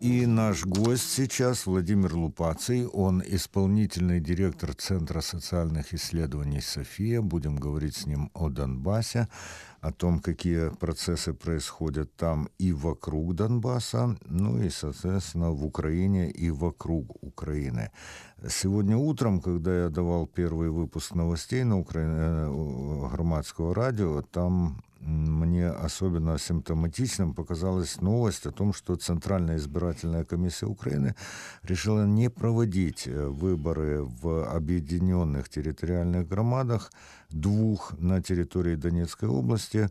И 0.00 0.26
наш 0.26 0.64
гость 0.64 1.10
сейчас 1.10 1.66
Владимир 1.66 2.14
Лупаций, 2.14 2.86
он 2.86 3.20
исполнительный 3.20 4.20
директор 4.20 4.72
Центра 4.72 5.20
социальных 5.20 5.92
исследований 5.92 6.60
«София». 6.60 7.20
Будем 7.20 7.56
говорить 7.56 7.96
с 7.96 8.06
ним 8.06 8.30
о 8.32 8.48
Донбассе, 8.48 9.26
о 9.80 9.90
том, 9.90 10.20
какие 10.20 10.68
процессы 10.68 11.34
происходят 11.34 12.14
там 12.14 12.48
и 12.58 12.70
вокруг 12.72 13.34
Донбасса, 13.34 14.16
ну 14.24 14.62
и, 14.62 14.70
соответственно, 14.70 15.50
в 15.50 15.64
Украине 15.64 16.30
и 16.30 16.50
вокруг 16.50 17.20
Украины. 17.20 17.90
Сегодня 18.48 18.96
утром, 18.96 19.40
когда 19.40 19.82
я 19.82 19.88
давал 19.88 20.28
первый 20.28 20.70
выпуск 20.70 21.16
новостей 21.16 21.64
на 21.64 21.76
Украине, 21.76 22.12
э, 22.12 23.08
громадского 23.10 23.74
радио, 23.74 24.22
там 24.22 24.80
мне 25.00 25.68
особенно 25.68 26.38
симптоматичным 26.38 27.34
показалась 27.34 28.00
новость 28.00 28.46
о 28.46 28.50
том, 28.50 28.72
что 28.72 28.96
Центральная 28.96 29.56
избирательная 29.56 30.24
комиссия 30.24 30.66
Украины 30.66 31.14
решила 31.62 32.04
не 32.04 32.28
проводить 32.30 33.06
э, 33.06 33.26
выборы 33.26 34.02
в 34.02 34.44
объединенных 34.44 35.48
территориальных 35.48 36.26
громадах, 36.26 36.90
двух 37.30 37.96
на 37.98 38.20
территории 38.22 38.74
Донецкой 38.74 39.28
области, 39.28 39.88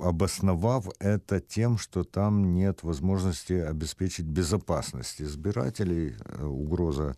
обосновав 0.00 0.88
это 0.98 1.40
тем, 1.40 1.78
что 1.78 2.04
там 2.04 2.54
нет 2.54 2.82
возможности 2.82 3.54
обеспечить 3.54 4.26
безопасность 4.26 5.20
избирателей, 5.20 6.14
э, 6.24 6.44
угроза 6.44 7.16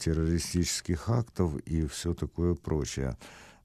террористических 0.00 1.10
актов 1.10 1.56
и 1.58 1.86
все 1.86 2.14
такое 2.14 2.54
прочее. 2.54 3.16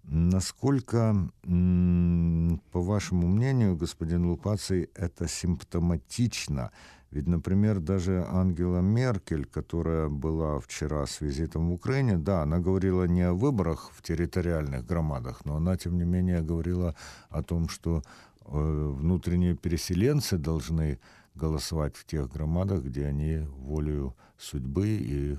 Насколько, 0.03 1.15
по 1.43 2.81
вашему 2.81 3.27
мнению, 3.27 3.75
господин 3.75 4.25
Лупаций, 4.25 4.89
это 4.95 5.27
симптоматично? 5.27 6.71
Ведь, 7.11 7.27
например, 7.27 7.79
даже 7.79 8.25
Ангела 8.29 8.79
Меркель, 8.79 9.45
которая 9.45 10.07
была 10.07 10.59
вчера 10.59 11.05
с 11.05 11.19
визитом 11.19 11.69
в 11.69 11.73
Украине, 11.73 12.17
да, 12.17 12.41
она 12.41 12.59
говорила 12.59 13.03
не 13.03 13.21
о 13.21 13.33
выборах 13.33 13.91
в 13.93 14.01
территориальных 14.01 14.85
громадах, 14.85 15.43
но 15.43 15.57
она, 15.57 15.75
тем 15.75 15.97
не 15.97 16.05
менее, 16.05 16.41
говорила 16.41 16.95
о 17.29 17.43
том, 17.43 17.67
что 17.67 18.01
э, 18.45 18.93
внутренние 18.97 19.55
переселенцы 19.57 20.37
должны 20.37 20.99
голосовать 21.35 21.97
в 21.97 22.05
тех 22.05 22.31
громадах, 22.31 22.83
где 22.83 23.05
они 23.05 23.39
волею 23.57 24.15
судьбы 24.37 24.87
и 24.87 25.37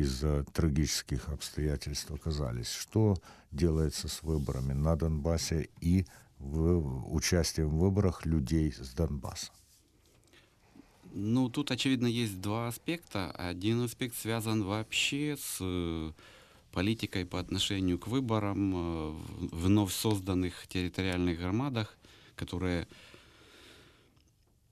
из-за 0.00 0.44
трагических 0.44 1.28
обстоятельств 1.28 2.10
оказались. 2.10 2.70
Что 2.70 3.16
делается 3.50 4.08
с 4.08 4.22
выборами 4.22 4.72
на 4.72 4.96
Донбассе 4.96 5.68
и 5.80 6.06
в, 6.38 7.14
участием 7.14 7.68
в 7.68 7.78
выборах 7.78 8.26
людей 8.26 8.72
с 8.72 8.94
Донбасса? 8.94 9.52
Ну, 11.12 11.48
тут, 11.48 11.70
очевидно, 11.70 12.06
есть 12.06 12.40
два 12.40 12.68
аспекта. 12.68 13.30
Один 13.32 13.82
аспект 13.82 14.14
связан 14.14 14.62
вообще 14.62 15.36
с 15.38 15.58
э, 15.60 16.12
политикой 16.70 17.24
по 17.24 17.40
отношению 17.40 17.98
к 17.98 18.08
выборам 18.08 18.74
э, 18.74 19.10
в 19.50 19.64
вновь 19.64 19.92
созданных 19.92 20.66
территориальных 20.68 21.38
громадах, 21.38 21.96
которые 22.36 22.86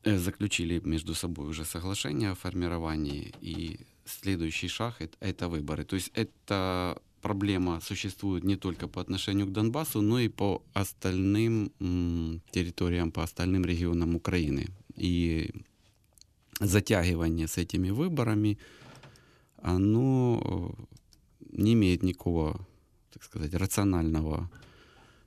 Э, 0.06 0.18
заключили 0.18 0.80
между 0.84 1.14
собой 1.16 1.48
уже 1.48 1.64
соглашение 1.64 2.30
о 2.30 2.36
формировании, 2.36 3.34
и 3.40 3.80
следующий 4.04 4.68
шаг 4.68 4.94
это, 5.00 5.16
это 5.18 5.48
выборы. 5.48 5.84
То 5.84 5.96
есть 5.96 6.12
эта 6.14 6.96
проблема 7.26 7.80
существует 7.80 8.44
не 8.44 8.56
только 8.56 8.86
по 8.86 9.00
отношению 9.00 9.46
к 9.46 9.52
Донбассу, 9.52 10.00
но 10.00 10.20
и 10.20 10.28
по 10.28 10.62
остальным 10.74 11.70
территориям, 12.52 13.10
по 13.10 13.22
остальным 13.22 13.64
регионам 13.64 14.14
Украины. 14.14 14.68
И 15.00 15.50
затягивание 16.60 17.46
с 17.46 17.58
этими 17.58 17.90
выборами, 17.90 18.58
оно 19.62 20.40
э, 20.40 20.84
не 21.58 21.72
имеет 21.72 22.04
никакого, 22.04 22.64
так 23.12 23.24
сказать, 23.24 23.54
рационального 23.54 24.48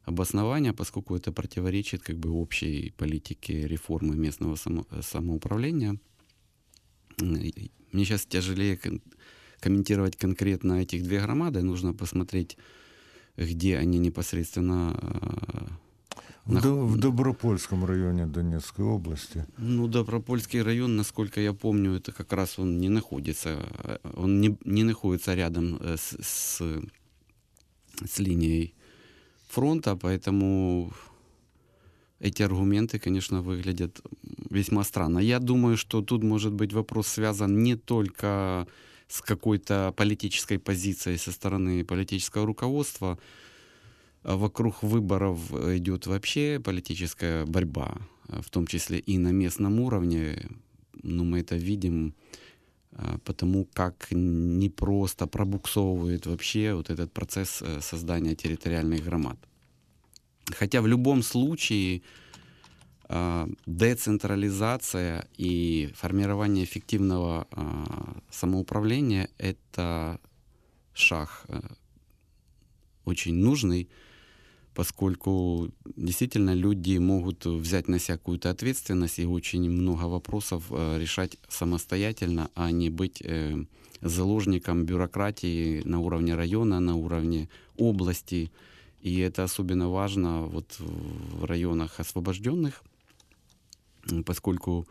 обоснования, 0.05 0.73
поскольку 0.73 1.17
это 1.17 1.33
противоречит 1.33 2.01
как 2.01 2.17
бы 2.17 2.29
общей 2.29 2.93
политике 2.97 3.67
реформы 3.67 4.15
местного 4.15 4.55
само, 4.55 4.85
самоуправления. 5.01 5.99
Мне 7.17 8.05
сейчас 8.05 8.25
тяжелее 8.25 8.79
комментировать 9.59 10.15
конкретно 10.15 10.81
этих 10.81 11.03
две 11.03 11.19
громады. 11.19 11.61
Нужно 11.61 11.93
посмотреть, 11.93 12.57
где 13.37 13.77
они 13.77 13.99
непосредственно 13.99 14.95
в, 16.49 16.61
До, 16.61 16.73
в 16.85 16.97
Добропольском 16.97 17.85
районе 17.85 18.25
Донецкой 18.25 18.85
области. 18.85 19.45
Ну, 19.57 19.87
Добропольский 19.87 20.63
район, 20.63 20.95
насколько 20.95 21.39
я 21.39 21.53
помню, 21.53 21.91
это 21.93 22.11
как 22.11 22.33
раз 22.33 22.57
он 22.57 22.79
не 22.79 22.89
находится, 22.89 23.59
он 24.15 24.41
не, 24.41 24.57
не 24.65 24.83
находится 24.83 25.35
рядом 25.35 25.77
э, 25.79 25.95
с, 25.97 26.17
с, 26.19 26.61
с 28.03 28.19
линией 28.19 28.73
фронта, 29.47 29.95
поэтому 29.95 30.91
эти 32.19 32.41
аргументы, 32.41 32.97
конечно, 32.97 33.41
выглядят 33.41 34.01
весьма 34.49 34.83
странно. 34.83 35.19
Я 35.19 35.39
думаю, 35.39 35.77
что 35.77 36.01
тут 36.01 36.23
может 36.23 36.53
быть 36.53 36.73
вопрос 36.73 37.07
связан 37.07 37.61
не 37.61 37.75
только 37.75 38.65
с 38.65 38.88
какой-то 39.21 39.93
политической 39.97 40.57
позицией 40.57 41.17
со 41.17 41.31
стороны 41.31 41.83
политического 41.83 42.45
руководства. 42.45 43.17
А 44.23 44.35
вокруг 44.35 44.83
выборов 44.83 45.51
идет 45.75 46.07
вообще 46.07 46.59
политическая 46.63 47.45
борьба, 47.45 47.97
в 48.27 48.49
том 48.49 48.67
числе 48.67 48.99
и 48.99 49.17
на 49.17 49.31
местном 49.31 49.79
уровне. 49.79 50.49
Ну, 51.01 51.23
мы 51.23 51.39
это 51.39 51.55
видим 51.55 52.13
а, 52.91 53.17
потому 53.23 53.65
как 53.73 54.07
не 54.11 54.69
просто 54.69 55.27
пробуксовывает 55.27 56.25
вообще 56.25 56.73
вот 56.73 56.89
этот 56.89 57.11
процесс 57.13 57.61
э, 57.61 57.79
создания 57.81 58.35
территориальных 58.35 59.03
громад. 59.03 59.37
Хотя 60.51 60.81
в 60.81 60.87
любом 60.87 61.21
случае 61.23 62.01
децентрализация 63.65 65.27
и 65.35 65.89
формирование 65.95 66.63
эффективного 66.63 67.47
а, 67.51 68.17
самоуправления— 68.29 69.29
это 69.39 70.19
шаг 70.93 71.45
э, 71.47 71.59
очень 73.05 73.35
нужный, 73.35 73.89
поскольку 74.75 75.71
действительно 75.95 76.53
люди 76.53 76.97
могут 76.97 77.45
взять 77.45 77.87
на 77.87 77.99
себя 77.99 78.17
какую-то 78.17 78.49
ответственность 78.49 79.19
и 79.19 79.25
очень 79.25 79.69
много 79.69 80.03
вопросов 80.03 80.65
э, 80.69 80.99
решать 80.99 81.37
самостоятельно, 81.47 82.49
а 82.55 82.71
не 82.71 82.89
быть 82.89 83.21
э, 83.23 83.65
заложником 84.01 84.85
бюрократии 84.85 85.81
на 85.83 85.99
уровне 85.99 86.35
района, 86.35 86.79
на 86.79 86.95
уровне 86.95 87.49
области. 87.77 88.51
И 89.01 89.19
это 89.19 89.43
особенно 89.43 89.89
важно 89.89 90.43
вот 90.43 90.75
в 90.79 91.45
районах 91.45 91.99
освобожденных, 91.99 92.83
поскольку 94.25 94.87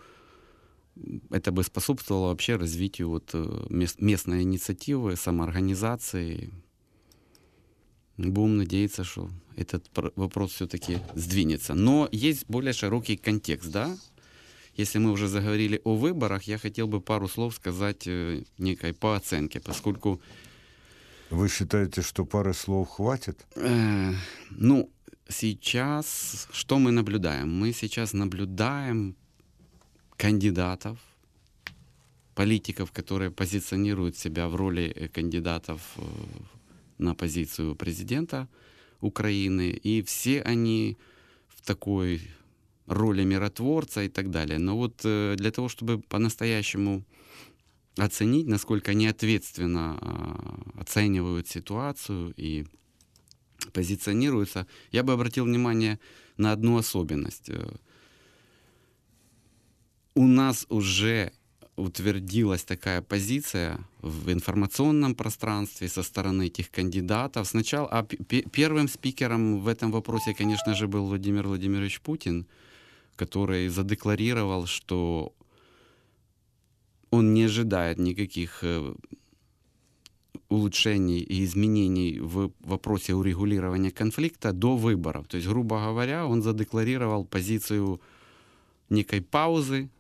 это 1.31 1.53
бы 1.53 1.63
способствовало 1.63 2.29
вообще 2.29 2.57
развитию 2.57 3.11
вот 3.11 3.31
э, 3.33 3.67
местной 3.69 4.43
инициативы, 4.43 5.17
самоорганизации, 5.17 6.51
Будем 8.19 8.57
надеяться, 8.57 9.05
что 9.05 9.31
этот 9.57 9.89
вопрос 9.95 10.53
все-таки 10.53 10.99
сдвинется. 11.15 11.75
Но 11.75 12.09
есть 12.11 12.47
более 12.49 12.73
широкий 12.73 13.17
контекст, 13.17 13.71
да? 13.71 13.97
Если 14.75 14.99
мы 14.99 15.13
уже 15.13 15.29
заговорили 15.29 15.81
о 15.85 15.95
выборах, 15.95 16.43
я 16.43 16.59
хотел 16.59 16.89
бы 16.89 17.01
пару 17.01 17.29
слов 17.29 17.55
сказать 17.55 18.09
э, 18.09 18.43
некой 18.59 18.93
по 18.93 19.15
оценке, 19.15 19.61
поскольку... 19.61 20.21
Вы 21.31 21.49
считаете, 21.49 22.03
что 22.03 22.25
пары 22.25 22.55
слов 22.55 22.89
хватит? 22.89 23.47
Э, 23.55 24.13
ну, 24.51 24.91
сейчас 25.29 26.49
что 26.53 26.79
мы 26.79 26.91
наблюдаем? 26.91 27.53
Мы 27.53 27.73
сейчас 27.73 28.13
наблюдаем 28.13 29.17
кандидатов, 30.17 30.99
политиков, 32.35 32.93
которые 32.93 33.31
позиционируют 33.31 34.17
себя 34.17 34.49
в 34.49 34.57
роли 34.57 34.93
э, 34.95 35.09
кандидатов 35.09 35.81
э, 35.97 36.03
на 36.99 37.15
позицию 37.15 37.75
президента 37.77 38.49
Украины, 39.01 39.71
и 39.71 40.03
все 40.03 40.43
они 40.43 40.97
в 41.49 41.63
такой 41.67 42.21
роли 42.87 43.25
миротворца 43.25 44.03
и 44.03 44.09
так 44.09 44.31
далее. 44.31 44.59
Но 44.59 44.77
вот 44.77 45.01
э, 45.05 45.35
для 45.37 45.51
того, 45.51 45.69
чтобы 45.69 46.01
по-настоящему 46.01 47.05
оценить, 47.97 48.47
насколько 48.47 48.93
они 48.93 49.09
ответственно 49.09 49.99
а, 50.01 50.81
оценивают 50.81 51.49
ситуацию 51.49 52.33
и 52.37 52.67
позиционируются, 53.73 54.67
я 54.93 55.03
бы 55.03 55.13
обратил 55.13 55.45
внимание 55.45 55.99
на 56.37 56.53
одну 56.53 56.77
особенность. 56.79 57.51
Э, 57.51 57.69
у 60.15 60.27
нас 60.27 60.67
уже 60.69 61.33
утвердилась 61.77 62.65
такая 62.65 63.03
позиция 63.03 63.79
в 64.03 64.33
информационном 64.33 65.15
пространстве 65.15 65.89
со 65.89 66.03
стороны 66.03 66.47
этих 66.47 66.71
кандидатов. 66.71 67.47
Сначала, 67.47 67.89
а 67.89 68.03
первым 68.03 68.89
спикером 68.89 69.61
в 69.61 69.69
этом 69.69 69.93
вопросе, 69.93 70.35
конечно 70.35 70.75
же, 70.75 70.89
был 70.89 71.07
Владимир 71.07 71.47
Владимирович 71.47 72.01
Путин, 72.01 72.47
который 73.17 73.69
задекларировал, 73.69 74.67
что 74.67 75.33
он 77.11 77.33
не 77.33 77.45
ожидает 77.45 77.99
никаких 77.99 78.59
э, 78.63 78.95
улучшений 80.49 81.21
и 81.21 81.45
изменений 81.45 82.21
в 82.21 82.51
вопросе 82.61 83.15
урегулирования 83.15 83.91
конфликта 83.91 84.53
до 84.53 84.77
выборов. 84.77 85.27
То 85.29 85.37
есть, 85.37 85.49
грубо 85.49 85.77
говоря, 85.77 86.27
он 86.27 86.43
задекларировал 86.43 87.25
позицию 87.25 88.01
некой 88.89 89.21
паузы, 89.21 89.91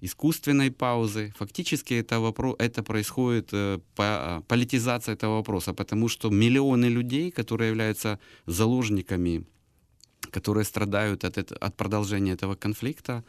искусственной 0.00 0.70
паузы. 0.70 1.32
Фактически 1.38 1.94
это, 1.94 2.20
вопрос, 2.20 2.56
это 2.58 2.82
происходит 2.82 3.48
э, 3.52 3.78
по, 3.94 4.42
политизация 4.48 5.14
этого 5.14 5.36
вопроса, 5.36 5.72
потому 5.72 6.08
что 6.08 6.30
миллионы 6.30 6.86
людей, 6.86 7.30
которые 7.30 7.68
являются 7.68 8.18
заложниками, 8.46 9.44
которые 10.30 10.64
страдают 10.64 11.24
от, 11.24 11.38
это, 11.38 11.56
от 11.56 11.76
продолжения 11.76 12.32
этого 12.32 12.54
конфликта, 12.54 13.24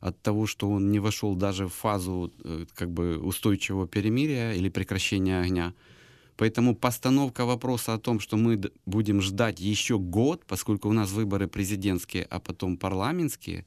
от 0.00 0.20
того, 0.22 0.46
что 0.46 0.70
он 0.70 0.92
не 0.92 1.00
вошел 1.00 1.34
даже 1.34 1.66
в 1.66 1.72
фазу 1.72 2.32
э, 2.44 2.66
как 2.74 2.90
бы 2.90 3.18
устойчивого 3.18 3.88
перемирия 3.88 4.52
или 4.52 4.68
прекращения 4.68 5.40
огня. 5.40 5.74
Поэтому 6.36 6.76
постановка 6.76 7.46
вопроса 7.46 7.94
о 7.94 7.98
том, 7.98 8.20
что 8.20 8.36
мы 8.36 8.60
будем 8.84 9.22
ждать 9.22 9.60
еще 9.60 9.98
год, 9.98 10.44
поскольку 10.46 10.88
у 10.88 10.92
нас 10.92 11.10
выборы 11.10 11.48
президентские, 11.48 12.24
а 12.24 12.40
потом 12.40 12.76
парламентские, 12.76 13.64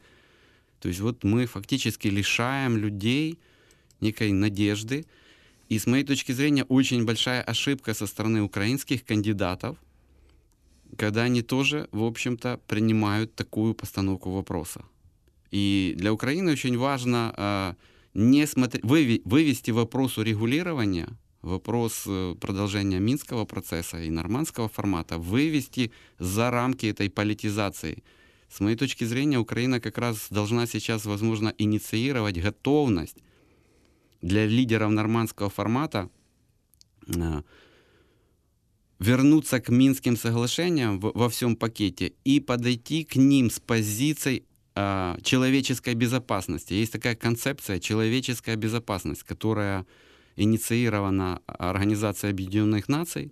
то 0.80 0.88
есть 0.88 1.00
вот 1.00 1.24
мы 1.24 1.46
фактически 1.46 2.08
лишаем 2.08 2.78
людей 2.78 3.40
некой 4.02 4.32
надежды. 4.32 5.06
И 5.68 5.78
с 5.78 5.88
моей 5.88 6.04
точки 6.04 6.32
зрения 6.32 6.64
очень 6.64 7.06
большая 7.06 7.42
ошибка 7.42 7.94
со 7.94 8.08
стороны 8.08 8.42
украинских 8.42 9.04
кандидатов, 9.04 9.78
когда 10.98 11.24
они 11.24 11.42
тоже, 11.42 11.88
в 11.92 12.04
общем-то, 12.04 12.60
принимают 12.68 13.36
такую 13.36 13.74
постановку 13.74 14.32
вопроса. 14.32 14.84
И 15.52 15.96
для 15.98 16.12
Украины 16.14 16.52
очень 16.52 16.78
важно 16.78 17.34
э, 17.38 17.74
не 18.14 18.48
смотри, 18.48 18.82
выви, 18.84 19.22
вывести 19.26 19.72
вопрос 19.72 20.18
урегулирования, 20.18 21.10
вопрос 21.42 22.04
э, 22.08 22.36
продолжения 22.40 23.00
Минского 23.00 23.46
процесса 23.46 24.02
и 24.02 24.10
нормандского 24.10 24.68
формата, 24.68 25.18
вывести 25.18 25.92
за 26.20 26.52
рамки 26.52 26.88
этой 26.88 27.10
политизации. 27.10 28.04
С 28.50 28.60
моей 28.60 28.76
точки 28.76 29.06
зрения, 29.06 29.38
Украина 29.38 29.80
как 29.80 29.98
раз 29.98 30.28
должна 30.30 30.66
сейчас, 30.68 31.06
возможно, 31.06 31.54
инициировать 31.58 32.42
готовность 32.42 33.18
для 34.22 34.46
лидеров 34.46 34.92
нормандского 34.92 35.50
формата 35.50 36.10
э, 37.08 37.42
вернуться 39.00 39.60
к 39.60 39.70
Минским 39.70 40.18
соглашениям 40.18 41.00
во 41.00 41.30
всем 41.30 41.56
пакете 41.56 42.14
и 42.26 42.40
подойти 42.40 43.04
к 43.04 43.16
ним 43.16 43.50
с 43.50 43.60
позицией 43.60 44.44
э, 44.76 45.16
человеческой 45.24 45.94
безопасности. 45.94 46.74
Есть 46.74 46.92
такая 46.92 47.16
концепция 47.16 47.80
человеческая 47.80 48.58
безопасность, 48.58 49.24
которая 49.24 49.86
инициирована 50.40 51.42
Организацией 51.48 52.32
Объединенных 52.32 52.90
Наций. 52.90 53.32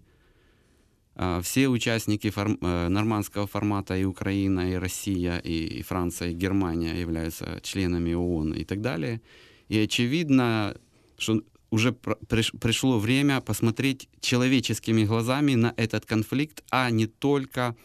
Э, 1.15 1.42
все 1.42 1.68
участники 1.68 2.30
форм, 2.30 2.57
э, 2.62 2.88
нормандского 2.89 3.48
формата 3.48 3.95
и 3.98 4.04
Украина, 4.04 4.71
и 4.71 4.75
Россия, 4.75 5.38
и 5.39 5.81
Франция, 5.81 6.30
и 6.30 6.33
Германия 6.33 7.00
являются 7.00 7.59
членами 7.63 8.13
ООН 8.13 8.54
и 8.54 8.63
так 8.63 8.81
далее. 8.81 9.21
И 9.69 9.80
очевидно, 9.80 10.75
что 11.18 11.42
уже 11.69 11.92
пришло 11.92 13.00
время 13.00 13.42
посмотреть 13.42 14.09
человеческими 14.21 15.06
глазами 15.06 15.56
на 15.56 15.74
этот 15.77 16.06
конфликт, 16.06 16.63
а 16.71 16.89
не 16.89 17.07
только 17.07 17.75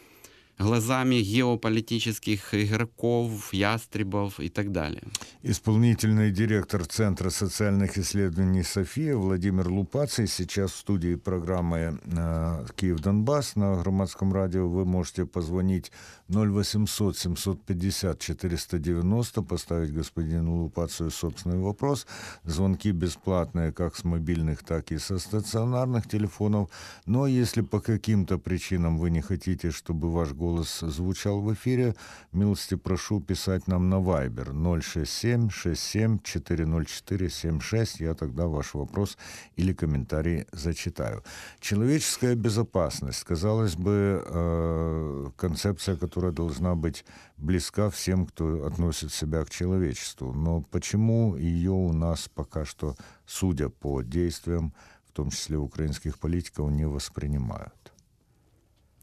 глазами 0.59 1.15
геополитических 1.15 2.53
игроков, 2.53 3.53
ястребов 3.53 4.39
и 4.39 4.49
так 4.49 4.71
далее. 4.71 5.03
Исполнительный 5.41 6.31
директор 6.31 6.85
Центра 6.85 7.29
социальных 7.29 7.97
исследований 7.97 8.63
«София» 8.63 9.15
Владимир 9.15 9.67
Лупаций 9.67 10.27
сейчас 10.27 10.71
в 10.71 10.77
студии 10.77 11.15
программы 11.15 11.99
э, 12.05 12.65
«Киев-Донбасс» 12.75 13.55
на 13.55 13.75
Громадском 13.75 14.33
радио. 14.33 14.67
Вы 14.69 14.85
можете 14.85 15.25
позвонить 15.25 15.91
0800 16.29 17.17
750 17.17 18.19
490, 18.19 19.41
поставить 19.41 19.93
господину 19.93 20.63
Лупацию 20.63 21.11
собственный 21.11 21.59
вопрос. 21.59 22.07
Звонки 22.43 22.91
бесплатные 22.91 23.71
как 23.71 23.95
с 23.95 24.03
мобильных, 24.03 24.63
так 24.63 24.91
и 24.91 24.97
со 24.97 25.19
стационарных 25.19 26.07
телефонов. 26.07 26.69
Но 27.05 27.27
если 27.27 27.61
по 27.61 27.79
каким-то 27.79 28.37
причинам 28.37 28.97
вы 28.97 29.09
не 29.09 29.21
хотите, 29.21 29.71
чтобы 29.71 30.11
ваш 30.11 30.31
голос 30.31 30.42
звучал 30.63 31.41
в 31.41 31.53
эфире, 31.53 31.95
милости 32.31 32.75
прошу 32.75 33.21
писать 33.21 33.67
нам 33.67 33.89
на 33.89 33.95
Viber 33.95 34.81
067 34.81 35.49
67 35.49 36.19
404 36.19 37.29
76. 37.29 37.99
Я 37.99 38.13
тогда 38.13 38.47
ваш 38.47 38.73
вопрос 38.73 39.17
или 39.55 39.73
комментарий 39.73 40.45
зачитаю. 40.51 41.23
Человеческая 41.59 42.35
безопасность, 42.35 43.23
казалось 43.23 43.75
бы, 43.75 44.23
э, 44.25 45.29
концепция, 45.37 45.95
которая 45.95 46.31
должна 46.31 46.75
быть 46.75 47.05
близка 47.37 47.89
всем, 47.89 48.25
кто 48.25 48.65
относит 48.65 49.11
себя 49.11 49.43
к 49.43 49.49
человечеству. 49.49 50.33
Но 50.33 50.61
почему 50.61 51.35
ее 51.35 51.71
у 51.71 51.93
нас 51.93 52.29
пока 52.33 52.65
что, 52.65 52.95
судя 53.25 53.69
по 53.69 54.01
действиям, 54.01 54.73
в 55.05 55.11
том 55.11 55.29
числе 55.29 55.57
украинских 55.57 56.17
политиков, 56.17 56.71
не 56.71 56.87
воспринимают? 56.87 57.93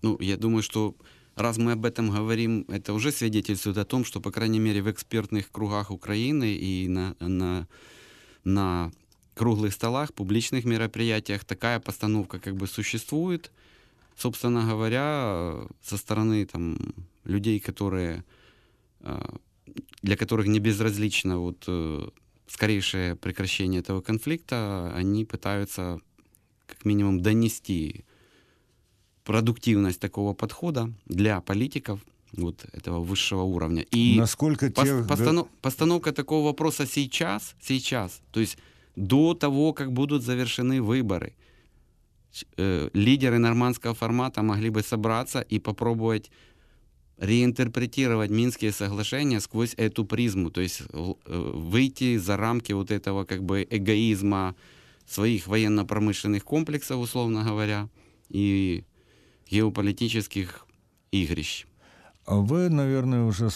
Ну, 0.03 0.17
я 0.21 0.37
думаю, 0.37 0.63
что 0.63 0.95
раз 1.43 1.59
мы 1.59 1.73
об 1.73 1.85
этом 1.85 2.11
говорим, 2.11 2.65
это 2.69 2.93
уже 2.93 3.13
свидетельствует 3.13 3.79
о 3.79 3.85
том, 3.85 4.05
что, 4.05 4.21
по 4.21 4.31
крайней 4.31 4.59
мере, 4.59 4.83
в 4.83 4.91
экспертных 4.91 5.51
кругах 5.51 5.91
Украины 5.91 6.53
и 6.55 6.89
на, 6.89 7.15
на, 7.21 7.67
на 8.45 8.93
круглых 9.35 9.73
столах, 9.73 10.13
публичных 10.13 10.65
мероприятиях 10.65 11.45
такая 11.45 11.81
постановка 11.81 12.39
как 12.39 12.57
бы 12.57 12.67
существует. 12.67 13.51
Собственно 14.17 14.67
говоря, 14.67 15.67
со 15.83 15.97
стороны 15.97 16.45
там, 16.45 16.79
людей, 17.25 17.59
которые, 17.59 18.25
а, 19.01 19.35
для 20.03 20.17
которых 20.17 20.47
не 20.47 20.59
безразлично 20.59 21.39
вот, 21.39 21.65
э, 21.69 22.09
скорейшее 22.47 23.17
прекращение 23.17 23.81
этого 23.81 24.03
конфликта, 24.03 24.93
они 24.95 25.25
пытаются 25.25 26.01
как 26.67 26.85
минимум 26.85 27.23
донести 27.23 28.05
продуктивность 29.31 30.01
такого 30.01 30.35
подхода 30.35 30.93
для 31.07 31.41
политиков 31.41 32.01
вот 32.33 32.67
этого 32.73 32.99
высшего 32.99 33.43
уровня. 33.43 33.83
И 33.93 34.17
насколько 34.19 34.73
пос, 34.73 34.85
тех, 34.85 35.07
постанов, 35.07 35.47
да... 35.47 35.53
постановка 35.63 36.13
такого 36.13 36.47
вопроса 36.47 36.85
сейчас, 36.85 37.55
сейчас, 37.61 38.23
то 38.33 38.41
есть 38.41 38.59
до 38.97 39.35
того, 39.35 39.73
как 39.73 39.93
будут 39.93 40.25
завершены 40.25 40.83
выборы, 40.83 41.33
э, 42.57 42.91
лидеры 42.93 43.39
нормандского 43.39 43.95
формата 43.95 44.43
могли 44.43 44.69
бы 44.69 44.83
собраться 44.83 45.41
и 45.43 45.61
попробовать 45.61 46.33
реинтерпретировать 47.19 48.31
Минские 48.31 48.73
соглашения 48.73 49.39
сквозь 49.39 49.75
эту 49.77 50.05
призму, 50.05 50.51
то 50.51 50.61
есть 50.61 50.83
э, 50.93 51.15
выйти 51.55 52.19
за 52.19 52.37
рамки 52.37 52.73
вот 52.73 52.91
этого 52.91 53.25
как 53.25 53.45
бы 53.45 53.65
эгоизма 53.71 54.57
своих 55.07 55.47
военно-промышленных 55.47 56.43
комплексов, 56.43 56.99
условно 56.99 57.45
говоря, 57.45 57.89
и 58.29 58.83
геополитических 59.51 60.67
игрищ. 61.11 61.67
А 62.27 62.37
вы, 62.37 62.69
наверное, 62.69 63.25
уже 63.25 63.49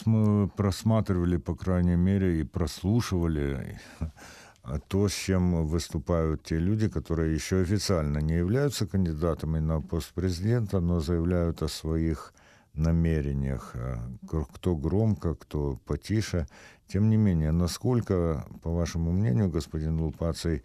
просматривали, 0.56 1.36
по 1.36 1.54
крайней 1.54 1.96
мере, 1.96 2.40
и 2.40 2.44
прослушивали 2.44 3.78
то, 4.88 5.08
с 5.08 5.12
чем 5.12 5.66
выступают 5.66 6.42
те 6.42 6.58
люди, 6.58 6.88
которые 6.88 7.34
еще 7.34 7.60
официально 7.60 8.18
не 8.18 8.34
являются 8.34 8.86
кандидатами 8.86 9.60
на 9.60 9.80
пост 9.80 10.12
президента, 10.12 10.80
но 10.80 11.00
заявляют 11.00 11.62
о 11.62 11.68
своих 11.68 12.32
намерениях. 12.74 13.72
А, 13.74 14.10
кто 14.54 14.74
громко, 14.74 15.34
кто 15.34 15.78
потише. 15.84 16.46
Тем 16.88 17.08
не 17.10 17.16
менее, 17.16 17.52
насколько, 17.52 18.46
по 18.62 18.70
вашему 18.70 19.12
мнению, 19.12 19.48
господин 19.50 20.00
Лупаций, 20.00 20.62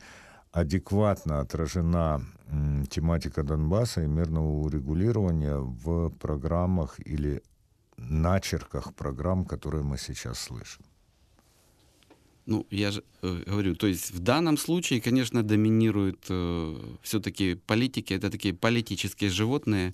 адекватно 0.51 1.39
отражена 1.39 2.21
тематика 2.89 3.43
Донбасса 3.43 4.01
и 4.03 4.07
мирного 4.07 4.63
урегулирования 4.65 5.57
в 5.57 6.09
программах 6.09 6.99
или 7.05 7.41
начерках 7.97 8.93
программ, 8.93 9.45
которые 9.45 9.83
мы 9.83 9.97
сейчас 9.97 10.39
слышим? 10.39 10.83
Ну, 12.45 12.65
я 12.71 12.91
же 12.91 13.03
э, 13.21 13.43
говорю, 13.45 13.75
то 13.75 13.87
есть 13.87 14.11
в 14.11 14.19
данном 14.19 14.57
случае, 14.57 15.01
конечно, 15.01 15.43
доминируют 15.43 16.25
э, 16.29 16.75
все-таки 17.03 17.55
политики, 17.55 18.13
это 18.13 18.31
такие 18.31 18.55
политические 18.55 19.29
животные, 19.29 19.93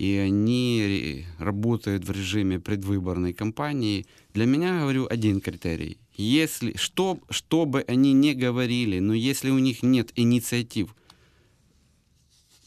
и 0.00 0.16
они 0.16 1.26
работают 1.38 2.06
в 2.06 2.10
режиме 2.10 2.58
предвыборной 2.58 3.34
кампании. 3.34 4.06
Для 4.32 4.46
меня, 4.46 4.80
говорю, 4.80 5.06
один 5.10 5.42
критерий. 5.42 5.98
Если, 6.16 6.74
что, 6.78 7.18
что 7.28 7.66
бы 7.66 7.84
они 7.86 8.14
ни 8.14 8.32
говорили, 8.32 8.98
но 8.98 9.12
если 9.12 9.50
у 9.50 9.58
них 9.58 9.82
нет 9.82 10.10
инициатив 10.16 10.96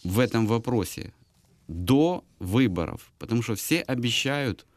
в 0.03 0.19
этом 0.19 0.45
вопросе 0.45 1.11
до 1.67 2.23
выборов, 2.37 3.11
потому 3.17 3.41
что 3.41 3.55
все 3.55 3.81
обещают, 3.81 4.67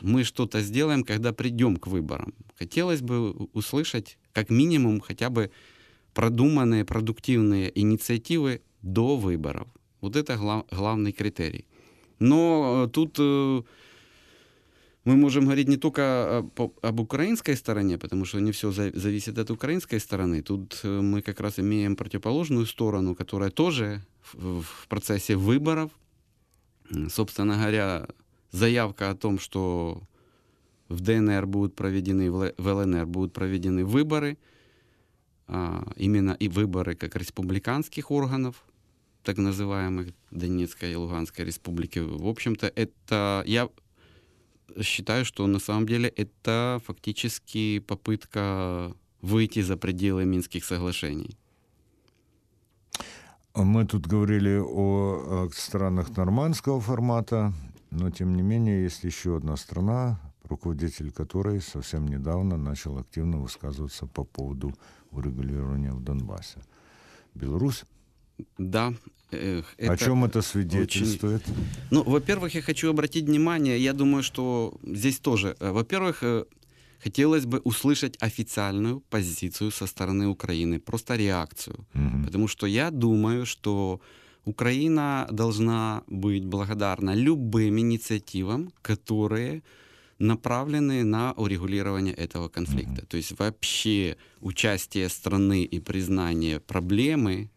мы 0.00 0.22
что-то 0.22 0.60
сделаем, 0.60 1.02
когда 1.02 1.32
придем 1.32 1.78
к 1.78 1.88
выборам. 1.88 2.32
Хотелось 2.60 3.00
бы 3.00 3.32
услышать 3.54 4.18
как 4.32 4.50
минимум 4.50 5.00
хотя 5.00 5.30
бы 5.30 5.50
продуманные, 6.14 6.84
продуктивные 6.84 7.72
инициативы 7.74 8.62
до 8.82 9.16
выборов. 9.16 9.66
Вот 10.00 10.14
это 10.14 10.36
глав, 10.36 10.64
главный 10.70 11.10
критерий. 11.10 11.64
Но 12.22 12.88
тут 12.92 13.18
мы 15.04 15.16
можем 15.16 15.44
говорить 15.44 15.68
не 15.68 15.76
только 15.76 16.44
об 16.82 17.00
украинской 17.00 17.56
стороне, 17.56 17.98
потому 17.98 18.24
что 18.24 18.40
не 18.40 18.52
все 18.52 18.70
зависит 18.70 19.38
от 19.38 19.50
украинской 19.50 19.98
стороны. 19.98 20.42
Тут 20.42 20.80
э, 20.84 21.00
мы 21.00 21.22
как 21.22 21.40
раз 21.40 21.58
имеем 21.58 21.96
противоположную 21.96 22.66
сторону, 22.66 23.16
которая 23.16 23.50
тоже 23.50 24.00
в 24.32 24.64
процессе 24.88 25.34
выборов, 25.34 25.90
собственно 27.08 27.54
говоря, 27.54 28.06
заявка 28.52 29.10
о 29.10 29.14
том, 29.14 29.40
что 29.40 30.02
в 30.88 31.00
ДНР 31.00 31.46
будут 31.46 31.74
проведены, 31.74 32.30
в 32.30 32.52
ЛНР 32.58 33.06
будут 33.06 33.32
проведены 33.32 33.84
выборы, 33.84 34.38
а, 35.48 35.84
именно 35.96 36.36
и 36.38 36.48
выборы 36.48 36.94
как 36.94 37.16
республиканских 37.16 38.10
органов, 38.10 38.64
так 39.22 39.38
называемых 39.38 40.12
Донецкой 40.30 40.92
и 40.92 40.96
Луганской 40.96 41.44
республики. 41.44 41.98
В 41.98 42.26
общем-то, 42.26 42.66
это 42.74 43.42
я 43.46 43.68
считаю, 44.80 45.24
что 45.24 45.46
на 45.46 45.58
самом 45.58 45.86
деле 45.86 46.08
это 46.08 46.80
фактически 46.84 47.78
попытка 47.78 48.94
выйти 49.20 49.60
за 49.62 49.76
пределы 49.76 50.24
Минских 50.24 50.64
соглашений. 50.64 51.36
Мы 53.54 53.86
тут 53.86 54.06
говорили 54.06 54.58
о 54.58 55.48
странах 55.52 56.16
нормандского 56.16 56.80
формата, 56.80 57.52
но 57.90 58.10
тем 58.10 58.34
не 58.34 58.42
менее 58.42 58.82
есть 58.84 59.04
еще 59.04 59.36
одна 59.36 59.56
страна, 59.56 60.18
руководитель 60.44 61.12
которой 61.12 61.60
совсем 61.60 62.08
недавно 62.08 62.56
начал 62.56 62.98
активно 62.98 63.38
высказываться 63.38 64.06
по 64.06 64.24
поводу 64.24 64.74
урегулирования 65.10 65.92
в 65.92 66.02
Донбассе. 66.02 66.62
Беларусь? 67.34 67.84
Да, 68.58 68.94
это 69.30 69.92
О 69.92 69.96
чем 69.96 70.24
это 70.24 70.42
свидетельствует? 70.42 71.42
Очень... 71.42 71.54
Ну, 71.90 72.02
во-первых, 72.02 72.54
я 72.54 72.62
хочу 72.62 72.90
обратить 72.90 73.24
внимание, 73.24 73.78
я 73.78 73.92
думаю, 73.92 74.22
что 74.22 74.74
здесь 74.82 75.18
тоже, 75.18 75.56
э, 75.60 75.70
во-первых, 75.70 76.22
э, 76.22 76.44
хотелось 77.02 77.46
бы 77.46 77.60
услышать 77.64 78.16
официальную 78.20 79.00
позицию 79.00 79.70
со 79.70 79.86
стороны 79.86 80.26
Украины, 80.26 80.78
просто 80.78 81.16
реакцию. 81.16 81.76
Угу. 81.94 82.24
Потому 82.26 82.48
что 82.48 82.66
я 82.66 82.90
думаю, 82.90 83.46
что 83.46 84.00
Украина 84.44 85.26
должна 85.30 86.02
быть 86.06 86.44
благодарна 86.44 87.14
любым 87.14 87.78
инициативам, 87.78 88.72
которые 88.82 89.62
направлены 90.18 91.04
на 91.04 91.32
урегулирование 91.32 92.14
этого 92.14 92.48
конфликта. 92.48 93.02
Mm-hmm. 93.02 93.06
То 93.06 93.16
есть 93.16 93.38
вообще 93.38 94.16
участие 94.40 95.08
страны 95.08 95.64
и 95.64 95.80
признание 95.80 96.60
проблемы 96.60 97.50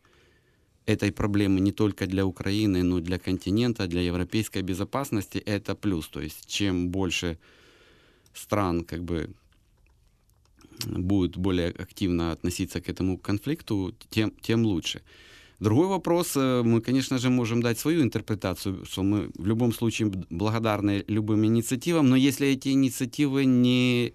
этой 0.85 1.11
проблемы 1.11 1.59
не 1.59 1.71
только 1.71 2.05
для 2.07 2.25
Украины, 2.25 2.83
но 2.83 2.99
и 2.99 3.01
для 3.01 3.17
континента, 3.17 3.87
для 3.87 4.01
европейской 4.01 4.61
безопасности, 4.61 5.37
это 5.37 5.75
плюс. 5.75 6.07
То 6.07 6.21
есть 6.21 6.45
чем 6.47 6.89
больше 6.89 7.37
стран 8.33 8.83
как 8.83 9.03
бы 9.03 9.29
будет 10.87 11.37
более 11.37 11.69
активно 11.69 12.31
относиться 12.31 12.81
к 12.81 12.89
этому 12.89 13.17
конфликту, 13.17 13.93
тем, 14.09 14.31
тем 14.41 14.65
лучше. 14.65 15.01
Другой 15.59 15.87
вопрос, 15.87 16.35
э, 16.35 16.63
мы, 16.63 16.81
конечно 16.81 17.17
же, 17.17 17.29
можем 17.29 17.61
дать 17.61 17.79
свою 17.79 18.01
интерпретацию, 18.01 18.83
что 18.85 19.03
мы 19.03 19.29
в 19.35 19.45
любом 19.45 19.71
случае 19.71 20.11
благодарны 20.29 21.05
любым 21.07 21.45
инициативам, 21.45 22.09
но 22.09 22.17
если 22.17 22.47
эти 22.47 22.69
инициативы 22.69 23.45
не 23.45 24.13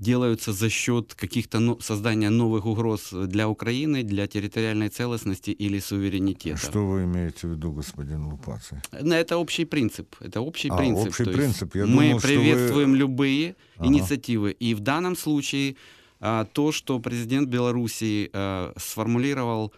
делаются 0.00 0.52
за 0.52 0.70
счет 0.70 1.14
каких-то 1.14 1.60
но, 1.60 1.78
создания 1.80 2.30
новых 2.30 2.64
угроз 2.66 3.10
для 3.12 3.48
Украины, 3.48 4.02
для 4.02 4.26
территориальной 4.26 4.88
целостности 4.88 5.50
или 5.50 5.78
суверенитета. 5.78 6.56
Что 6.56 6.86
вы 6.86 7.04
имеете 7.04 7.46
в 7.46 7.50
виду, 7.50 7.72
господин 7.72 8.26
Лупаци? 8.26 8.82
Ну, 8.92 9.14
это 9.14 9.36
общий 9.36 9.66
принцип. 9.66 10.16
Это 10.20 10.40
общий 10.40 10.70
а, 10.70 10.76
принцип. 10.76 11.08
Общий 11.08 11.24
То 11.24 11.32
принцип. 11.32 11.74
Я 11.76 11.86
мы 11.86 12.08
думал, 12.08 12.20
приветствуем 12.20 12.92
вы... 12.92 12.96
любые 12.96 13.56
ага. 13.76 13.88
инициативы. 13.88 14.52
И 14.52 14.74
в 14.74 14.80
данном 14.80 15.16
случае 15.16 15.76
а, 16.18 16.46
то, 16.46 16.72
что 16.72 16.98
президент 16.98 17.48
Беларуси 17.48 18.30
а, 18.32 18.72
сформулировал 18.76 19.72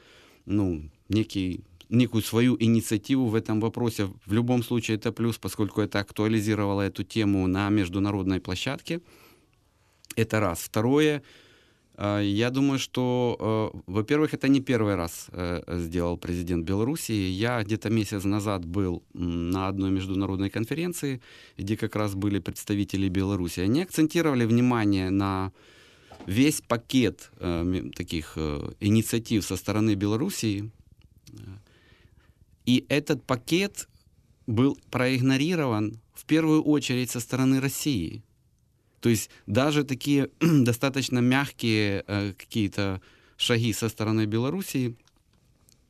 ну, 0.47 0.83
некий 1.09 1.65
некую 1.89 2.23
свою 2.23 2.57
инициативу 2.59 3.27
в 3.27 3.35
этом 3.35 3.61
вопросе. 3.61 4.09
В 4.25 4.33
любом 4.33 4.63
случае 4.63 4.97
это 4.97 5.13
плюс, 5.13 5.37
поскольку 5.37 5.83
это 5.83 5.99
актуализировало 5.99 6.81
эту 6.81 7.05
тему 7.05 7.47
на 7.47 7.69
международной 7.69 8.41
площадке. 8.41 9.01
Это 10.17 10.41
раз. 10.41 10.61
Второе, 10.61 11.23
а, 11.95 12.21
я 12.21 12.51
думаю, 12.51 12.79
что, 12.79 13.73
э, 13.75 13.81
во-первых, 13.87 14.35
это 14.35 14.49
не 14.49 14.61
первый 14.61 14.95
раз 14.95 15.27
э, 15.33 15.63
сделал 15.79 16.17
президент 16.17 16.65
Беларуси. 16.65 17.13
Я 17.13 17.63
где-то 17.63 17.91
месяц 17.91 18.25
назад 18.25 18.65
был 18.65 19.03
на 19.15 19.69
одной 19.69 19.91
международной 19.91 20.51
конференции, 20.51 21.21
где 21.59 21.77
как 21.77 21.97
раз 21.97 22.15
были 22.15 22.41
представители 22.41 23.09
Беларуси. 23.09 23.61
Они 23.61 23.83
акцентировали 23.83 24.47
внимание 24.47 25.11
на 25.11 25.53
весь 26.27 26.61
пакет 26.61 27.31
э, 27.39 27.91
таких 27.95 28.39
инициатив 28.81 29.45
со 29.45 29.57
стороны 29.57 29.95
Белоруссии. 29.95 30.71
И 32.65 32.85
этот 32.89 33.25
пакет 33.25 33.89
был 34.47 34.79
проигнорирован 34.91 36.01
в 36.15 36.25
первую 36.25 36.63
очередь 36.63 37.11
со 37.11 37.21
стороны 37.21 37.61
России. 37.61 38.23
То 39.03 39.09
есть 39.09 39.31
даже 39.47 39.83
такие 39.83 40.31
достаточно 40.41 41.19
мягкие 41.19 42.05
э, 42.07 42.33
какие-то 42.39 43.01
шаги 43.37 43.73
со 43.73 43.89
стороны 43.89 44.27
Белоруссии, 44.27 44.95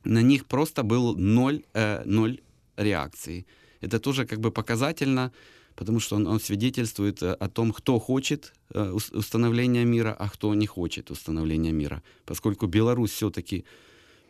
на 0.03 0.23
них 0.23 0.45
просто 0.45 0.83
был 0.83 1.15
ноль, 1.15 1.61
э, 1.73 2.01
ноль 2.05 2.41
реакции. 2.75 3.45
Это 3.81 3.99
тоже 3.99 4.25
как 4.25 4.39
бы 4.39 4.51
показательно, 4.51 5.31
потому 5.75 5.99
что 5.99 6.15
он, 6.15 6.25
он 6.27 6.39
свидетельствует 6.39 7.21
э, 7.21 7.33
о 7.33 7.47
том, 7.49 7.71
кто 7.71 7.99
хочет 7.99 8.53
э, 8.73 8.91
установления 8.91 9.85
мира, 9.85 10.15
а 10.19 10.27
кто 10.27 10.55
не 10.55 10.65
хочет 10.65 11.11
установления 11.11 11.71
мира. 11.71 12.01
Поскольку 12.25 12.65
Беларусь 12.65 13.11
все-таки 13.11 13.63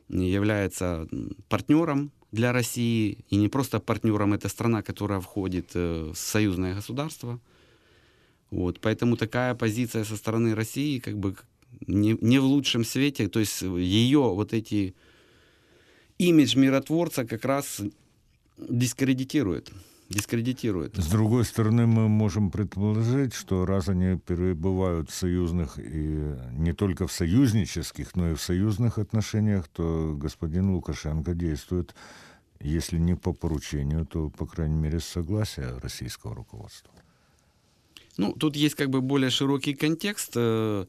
является 0.09 1.07
партнером 1.47 2.11
для 2.33 2.51
России, 2.51 3.23
и 3.29 3.37
не 3.37 3.47
просто 3.47 3.79
партнером, 3.79 4.33
это 4.33 4.49
страна, 4.49 4.81
которая 4.81 5.21
входит 5.21 5.71
э, 5.73 6.11
в 6.13 6.17
союзное 6.17 6.75
государство– 6.75 7.39
вот, 8.53 8.79
поэтому 8.79 9.17
такая 9.17 9.55
позиция 9.55 10.03
со 10.03 10.15
стороны 10.15 10.53
России 10.53 10.99
как 10.99 11.17
бы 11.17 11.35
не, 11.87 12.15
не 12.21 12.37
в 12.37 12.45
лучшем 12.45 12.85
свете, 12.85 13.27
то 13.27 13.39
есть 13.39 13.63
ее 13.63 14.19
вот 14.19 14.53
эти 14.53 14.93
имидж 16.19 16.55
миротворца 16.55 17.25
как 17.25 17.45
раз 17.45 17.81
дискредитирует. 18.57 19.71
Дискредитирует. 20.09 20.95
С 20.97 21.07
другой 21.07 21.45
стороны, 21.45 21.87
мы 21.87 22.07
можем 22.07 22.51
предположить, 22.51 23.33
что 23.33 23.65
раз 23.65 23.89
они 23.89 24.19
перебывают 24.19 25.09
в 25.09 25.15
союзных 25.15 25.79
и 25.79 26.35
не 26.51 26.73
только 26.73 27.07
в 27.07 27.11
союзнических, 27.11 28.15
но 28.15 28.31
и 28.31 28.35
в 28.35 28.41
союзных 28.41 28.99
отношениях, 28.99 29.67
то 29.67 30.13
господин 30.15 30.69
Лукашенко 30.69 31.33
действует, 31.33 31.95
если 32.59 32.99
не 32.99 33.15
по 33.15 33.33
поручению, 33.33 34.05
то, 34.05 34.29
по 34.29 34.45
крайней 34.45 34.77
мере, 34.77 34.99
с 34.99 35.05
согласия 35.05 35.79
российского 35.81 36.35
руководства. 36.35 36.92
Ну, 38.17 38.33
тут 38.33 38.55
есть 38.55 38.75
как 38.75 38.89
бы 38.89 39.01
более 39.01 39.29
широкий 39.29 39.73
контекст, 39.73 40.33
э, 40.35 40.85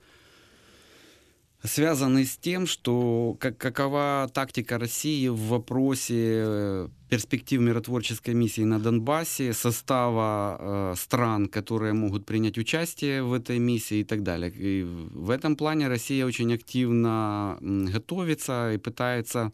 связанный 1.63 2.27
с 2.27 2.37
тем, 2.37 2.67
что 2.67 3.37
как, 3.41 3.57
какова 3.57 4.31
тактика 4.33 4.79
России 4.79 5.29
в 5.29 5.39
вопросе 5.49 6.15
э, 6.17 6.89
перспектив 7.09 7.61
миротворческой 7.61 8.35
миссии 8.35 8.65
на 8.65 8.79
Донбассе, 8.79 9.55
состава 9.55 10.59
э, 10.61 10.95
стран, 10.97 11.49
которые 11.49 11.95
могут 11.95 12.27
принять 12.27 12.59
участие 12.59 13.23
в 13.23 13.33
этой 13.33 13.59
миссии 13.59 14.01
и 14.01 14.05
так 14.05 14.23
далее. 14.23 14.53
И 14.55 14.83
в 14.83 15.31
этом 15.31 15.57
плане 15.57 15.89
Россия 15.89 16.27
очень 16.27 16.53
активно 16.53 17.57
готовится 17.61 18.73
и 18.75 18.79
пытается 18.79 19.53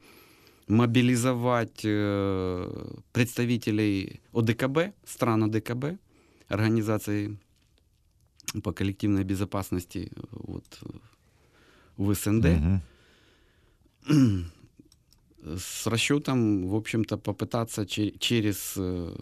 мобилизовать 0.67 1.81
э, 1.85 2.97
представителей 3.13 4.21
ОДКБ, 4.33 4.95
стран 5.05 5.45
ОДКБ, 5.45 5.99
организации 6.49 7.39
по 8.63 8.73
коллективной 8.73 9.25
безопасности 9.25 10.11
вот, 10.31 10.65
в 11.97 12.15
СНД. 12.15 12.47
Угу. 14.07 14.45
С 15.59 15.87
расчетом, 15.87 16.67
в 16.67 16.75
общем-то, 16.75 17.17
попытаться 17.17 17.87
через 17.87 18.75
э, 18.77 19.17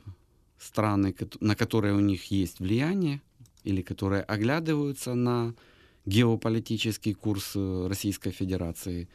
страны, 0.59 1.15
на 1.41 1.55
которые 1.55 1.95
у 1.95 2.01
них 2.01 2.31
есть 2.31 2.61
влияние, 2.61 3.21
или 3.65 3.83
которые 3.83 4.23
оглядываются 4.23 5.15
на 5.15 5.55
геополитический 6.07 7.15
курс 7.15 7.53
э, 7.55 7.87
Российской 7.89 8.31
Федерации, 8.31 9.09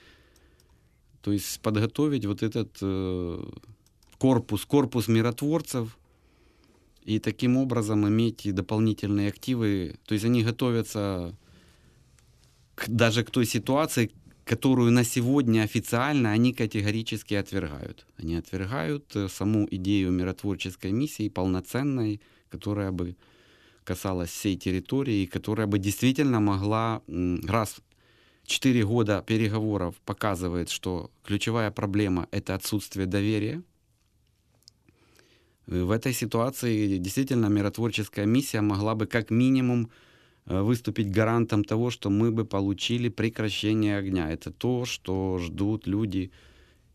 то 1.22 1.32
есть 1.32 1.60
подготовить 1.62 2.26
вот 2.26 2.44
этот 2.44 2.78
э, 2.82 3.44
корпус, 4.18 4.66
корпус 4.66 5.08
миротворцев, 5.08 5.98
и 7.06 7.20
таким 7.20 7.58
образом 7.58 8.08
иметь 8.08 8.54
дополнительные 8.54 9.30
активы. 9.30 9.96
То 10.06 10.14
есть 10.14 10.26
они 10.26 10.44
готовятся 10.44 11.36
к, 12.76 12.88
даже 12.88 13.24
к 13.24 13.32
той 13.32 13.46
ситуации, 13.46 14.12
которую 14.46 14.92
на 14.92 15.04
сегодня 15.04 15.64
официально 15.64 16.32
они 16.32 16.54
категорически 16.54 17.34
отвергают. 17.34 18.06
Они 18.18 18.36
отвергают 18.36 19.16
э, 19.16 19.28
саму 19.30 19.68
идею 19.72 20.12
миротворческой 20.12 20.92
миссии 20.92 21.30
полноценной, 21.30 22.22
которая 22.50 22.92
бы 22.92 23.16
касалась 23.84 24.30
всей 24.30 24.58
территории, 24.58 25.26
которая 25.26 25.68
бы 25.68 25.80
действительно 25.80 26.40
могла 26.40 27.02
раз 27.48 27.78
четыре 28.46 28.86
года 28.86 29.24
переговоров 29.26 29.96
показывает, 30.06 30.70
что 30.70 31.12
ключевая 31.24 31.72
проблема— 31.72 32.28
это 32.32 32.56
отсутствие 32.56 33.06
доверия. 33.06 33.62
Э, 35.68 35.84
в 35.84 35.92
этой 35.92 36.14
ситуации 36.14 36.98
действительно 36.98 37.48
миротворческая 37.48 38.26
миссия 38.26 38.62
могла 38.62 38.96
бы 38.96 39.08
как 39.08 39.30
минимум 39.30 39.90
Э, 40.46 40.62
выступить 40.62 41.10
гарантом 41.10 41.64
того, 41.64 41.90
что 41.90 42.10
мы 42.10 42.32
бы 42.32 42.46
получили 42.46 43.10
прекращение 43.10 43.98
огня. 43.98 44.30
Это 44.30 44.52
то, 44.52 44.86
что 44.86 45.38
ждут 45.40 45.88
люди 45.88 46.32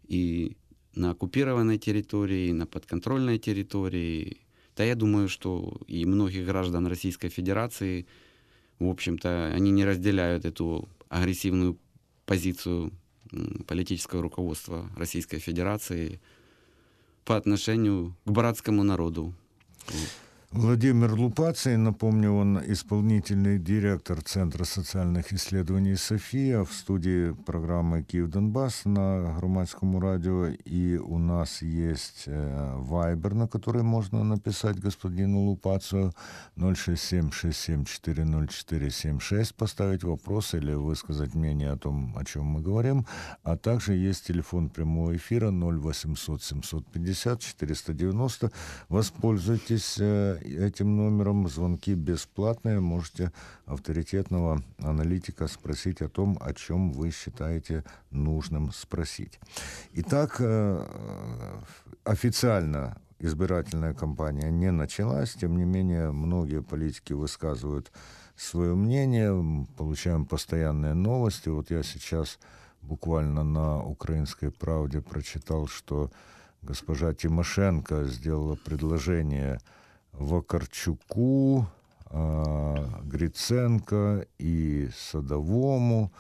и 0.06 0.56
на 0.94 1.12
оккупированной 1.12 1.78
территории, 1.78 2.48
и 2.48 2.52
на 2.52 2.66
подконтрольной 2.66 3.38
территории. 3.38 4.38
Да 4.76 4.84
я 4.84 4.94
думаю, 4.94 5.28
что 5.28 5.80
и 5.86 6.04
многих 6.04 6.44
граждан 6.44 6.86
Российской 6.86 7.30
Федерации, 7.30 8.06
в 8.78 8.86
общем-то, 8.86 9.46
они 9.54 9.70
не 9.70 9.84
разделяют 9.84 10.44
эту 10.44 10.88
агрессивную 11.08 11.78
позицию 12.26 12.92
политического 13.66 14.22
руководства 14.22 14.90
Российской 14.96 15.38
Федерации 15.38 16.20
по 17.28 17.36
отношению 17.36 18.16
к 18.24 18.30
братскому 18.30 18.84
народу. 18.84 19.34
Владимир 20.50 21.12
Лупаций, 21.12 21.76
напомню, 21.76 22.32
он 22.32 22.58
исполнительный 22.72 23.58
директор 23.58 24.22
Центра 24.22 24.64
социальных 24.64 25.34
исследований 25.34 25.94
«София» 25.94 26.64
в 26.64 26.72
студии 26.72 27.32
программы 27.44 28.02
«Киев-Донбасс» 28.02 28.86
на 28.86 29.34
Громадскому 29.36 30.00
радио. 30.00 30.46
И 30.46 30.96
у 30.96 31.18
нас 31.18 31.60
есть 31.60 32.22
э, 32.24 32.76
вайбер, 32.76 33.34
на 33.34 33.46
который 33.46 33.82
можно 33.82 34.24
написать 34.24 34.80
господину 34.80 35.40
Лупацию 35.40 36.14
067-6740-476, 36.56 39.54
поставить 39.54 40.02
вопрос 40.02 40.54
или 40.54 40.72
высказать 40.72 41.34
мнение 41.34 41.72
о 41.72 41.76
том, 41.76 42.16
о 42.16 42.24
чем 42.24 42.46
мы 42.46 42.62
говорим. 42.62 43.04
А 43.42 43.58
также 43.58 43.92
есть 43.92 44.26
телефон 44.26 44.70
прямого 44.70 45.14
эфира 45.14 45.50
0800 45.50 46.42
750 46.42 47.42
490. 47.42 48.50
Воспользуйтесь 48.88 49.98
э, 50.00 50.37
этим 50.42 50.96
номером. 50.96 51.48
Звонки 51.48 51.94
бесплатные. 51.94 52.80
Можете 52.80 53.32
авторитетного 53.66 54.62
аналитика 54.78 55.48
спросить 55.48 56.02
о 56.02 56.08
том, 56.08 56.38
о 56.40 56.52
чем 56.54 56.92
вы 56.92 57.10
считаете 57.10 57.84
нужным 58.10 58.72
спросить. 58.72 59.38
Итак, 59.92 60.36
э, 60.40 60.84
официально 62.04 62.96
избирательная 63.18 63.94
кампания 63.94 64.50
не 64.50 64.70
началась, 64.70 65.34
тем 65.34 65.56
не 65.56 65.64
менее 65.64 66.12
многие 66.12 66.62
политики 66.62 67.12
высказывают 67.12 67.90
свое 68.36 68.74
мнение, 68.74 69.66
получаем 69.76 70.24
постоянные 70.24 70.94
новости. 70.94 71.48
Вот 71.48 71.70
я 71.70 71.82
сейчас 71.82 72.38
буквально 72.82 73.42
на 73.42 73.82
«Украинской 73.82 74.50
правде» 74.50 75.00
прочитал, 75.00 75.66
что 75.66 76.10
госпожа 76.62 77.12
Тимошенко 77.12 78.04
сделала 78.04 78.56
предложение 78.56 79.60
Вакарчуку, 80.18 81.66
Гриценко 82.10 84.26
и 84.38 84.88
Садовому. 84.96 86.12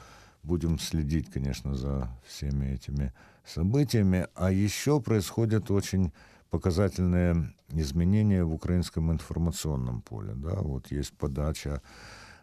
Будем 0.42 0.78
следить, 0.78 1.30
конечно, 1.30 1.74
за 1.74 2.08
всеми 2.26 2.66
этими 2.66 3.12
событиями. 3.44 4.26
А 4.34 4.50
еще 4.50 5.00
происходят 5.00 5.70
очень 5.70 6.12
показательные 6.50 7.52
изменения 7.68 8.44
в 8.44 8.54
украинском 8.54 9.12
информационном 9.12 10.00
поле. 10.00 10.32
Да? 10.34 10.62
Вот 10.62 10.90
есть 10.90 11.12
подача, 11.12 11.82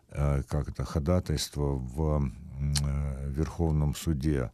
как 0.10 0.70
это, 0.70 0.84
ходатайство 0.84 1.74
в 1.74 2.32
Верховном 3.28 3.96
суде 3.96 4.52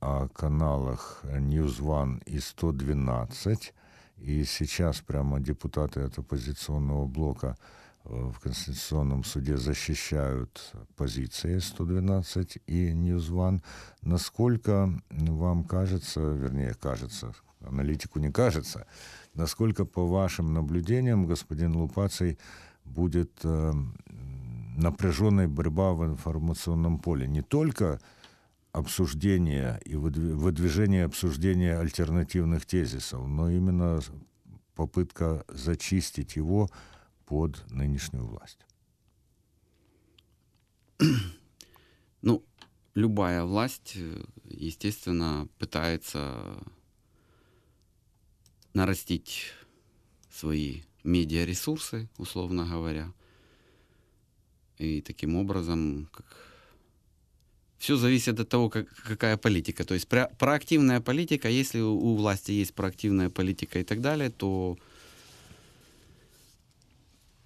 о 0.00 0.28
каналах 0.28 1.20
News 1.24 1.80
One 1.80 2.22
и 2.24 2.40
112 2.40 3.74
и 4.20 4.44
сейчас 4.44 5.00
прямо 5.00 5.40
депутаты 5.40 6.00
от 6.00 6.18
оппозиционного 6.18 7.06
блока 7.06 7.56
э, 8.04 8.08
в 8.08 8.38
Конституционном 8.40 9.24
суде 9.24 9.56
защищают 9.56 10.72
позиции 10.96 11.58
112 11.58 12.58
и 12.66 12.92
One. 12.92 13.62
Насколько 14.02 14.92
вам 15.10 15.64
кажется, 15.64 16.20
вернее, 16.20 16.74
кажется, 16.74 17.34
аналитику 17.60 18.18
не 18.18 18.30
кажется, 18.30 18.86
насколько 19.34 19.84
по 19.84 20.06
вашим 20.06 20.52
наблюдениям, 20.52 21.26
господин 21.26 21.76
Лупаций, 21.76 22.38
будет 22.84 23.40
э, 23.44 23.72
напряженная 24.76 25.48
борьба 25.48 25.92
в 25.92 26.04
информационном 26.04 26.98
поле? 26.98 27.26
Не 27.26 27.42
только 27.42 28.00
обсуждения 28.72 29.80
и 29.84 29.96
выдвижения 29.96 31.04
обсуждения 31.04 31.78
альтернативных 31.78 32.66
тезисов, 32.66 33.26
но 33.26 33.50
именно 33.50 34.00
попытка 34.74 35.44
зачистить 35.48 36.36
его 36.36 36.68
под 37.26 37.64
нынешнюю 37.70 38.24
власть. 38.24 38.66
Ну, 42.22 42.44
любая 42.94 43.44
власть, 43.44 43.96
естественно, 44.44 45.48
пытается 45.58 46.62
нарастить 48.74 49.54
свои 50.30 50.82
медиаресурсы, 51.02 52.10
условно 52.18 52.66
говоря, 52.66 53.14
и 54.76 55.00
таким 55.00 55.36
образом, 55.36 56.10
как 56.12 56.49
все 57.80 57.96
зависит 57.96 58.38
от 58.38 58.48
того, 58.48 58.68
как, 58.68 58.86
какая 59.08 59.36
политика. 59.36 59.84
То 59.84 59.94
есть 59.94 60.06
про, 60.06 60.30
проактивная 60.38 61.00
политика, 61.00 61.48
если 61.48 61.80
у, 61.80 61.96
у 61.96 62.14
власти 62.14 62.52
есть 62.52 62.74
проактивная 62.74 63.30
политика 63.30 63.78
и 63.78 63.84
так 63.84 64.00
далее, 64.00 64.30
то 64.30 64.76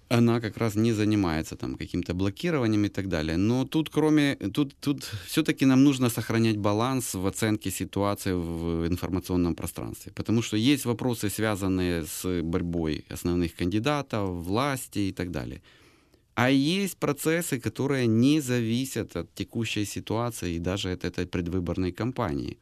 она 0.09 0.41
как 0.41 0.57
раз 0.57 0.75
не 0.75 0.93
занимается 0.93 1.55
там 1.55 1.75
каким-то 1.75 2.13
блокированием 2.13 2.83
и 2.85 2.89
так 2.89 3.07
далее. 3.07 3.37
Но 3.37 3.65
тут 3.65 3.89
кроме, 3.89 4.35
тут, 4.35 4.75
тут 4.81 5.03
все-таки 5.25 5.65
нам 5.65 5.83
нужно 5.83 6.09
сохранять 6.09 6.57
баланс 6.57 7.13
в 7.15 7.25
оценке 7.25 7.71
ситуации 7.71 8.33
в 8.33 8.87
информационном 8.87 9.55
пространстве. 9.55 10.11
Потому 10.11 10.41
что 10.41 10.57
есть 10.57 10.85
вопросы, 10.85 11.29
связанные 11.29 12.05
с 12.05 12.41
борьбой 12.41 13.05
основных 13.09 13.55
кандидатов, 13.55 14.29
власти 14.29 14.99
и 14.99 15.11
так 15.13 15.31
далее. 15.31 15.61
А 16.35 16.49
есть 16.49 16.97
процессы, 16.97 17.61
которые 17.61 18.07
не 18.07 18.41
зависят 18.41 19.15
от 19.15 19.33
текущей 19.33 19.85
ситуации 19.85 20.55
и 20.55 20.59
даже 20.59 20.91
от 20.91 21.05
этой 21.05 21.25
предвыборной 21.25 21.93
кампании. 21.93 22.57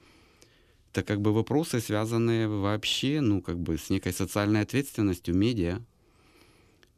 Это 0.91 1.01
как 1.01 1.21
бы 1.21 1.33
вопросы, 1.33 1.79
связанные 1.79 2.47
вообще, 2.47 3.19
ну, 3.19 3.41
как 3.41 3.57
бы 3.59 3.79
с 3.79 3.89
некой 3.89 4.13
социальной 4.13 4.62
ответственностью 4.62 5.36
медиа 5.36 5.81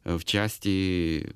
э, 0.04 0.18
в 0.18 0.24
части 0.26 1.34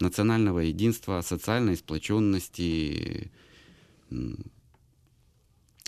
национального 0.00 0.58
единства, 0.58 1.20
социальной 1.20 1.76
сплоченности, 1.76 3.30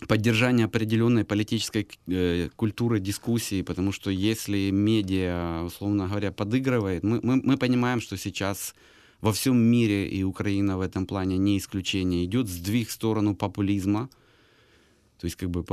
поддержание 0.08 0.66
определенной 0.66 1.24
политической 1.24 1.88
э, 2.06 2.48
культуры 2.54 3.00
дискуссии, 3.00 3.62
потому 3.62 3.92
что 3.92 4.10
если 4.10 4.70
медиа, 4.70 5.64
условно 5.64 6.06
говоря, 6.06 6.32
подыгрывает, 6.32 7.02
мы, 7.02 7.20
мы, 7.22 7.36
мы 7.36 7.56
понимаем, 7.56 8.00
что 8.00 8.16
сейчас 8.16 8.74
во 9.20 9.32
всем 9.32 9.56
мире, 9.56 10.06
и 10.06 10.22
Украина 10.22 10.76
в 10.76 10.82
этом 10.82 11.06
плане 11.06 11.38
не 11.38 11.56
исключение, 11.56 12.24
идет 12.26 12.48
сдвиг 12.48 12.88
в 12.88 12.92
сторону 12.92 13.34
популизма. 13.34 14.10
То 15.18 15.24
есть 15.24 15.36
как 15.36 15.50
бы 15.50 15.64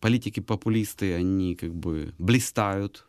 политики-популисты, 0.00 1.14
они 1.14 1.56
как 1.56 1.74
бы 1.74 2.14
блистают, 2.18 3.04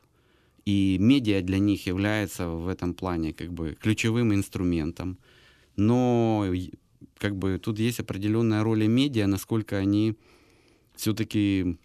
и 0.65 0.97
медиа 0.99 1.41
для 1.41 1.59
них 1.59 1.85
является 1.85 2.49
в 2.49 2.67
этом 2.67 2.95
плане 2.95 3.33
как 3.33 3.53
бы 3.53 3.77
ключевым 3.79 4.33
инструментом. 4.33 5.19
Но 5.75 6.47
как 7.19 7.35
бы 7.35 7.59
тут 7.59 7.77
есть 7.77 7.99
определенная 7.99 8.63
роль 8.63 8.87
медиа, 8.87 9.27
насколько 9.27 9.77
они 9.77 10.15
все-таки 10.97 11.77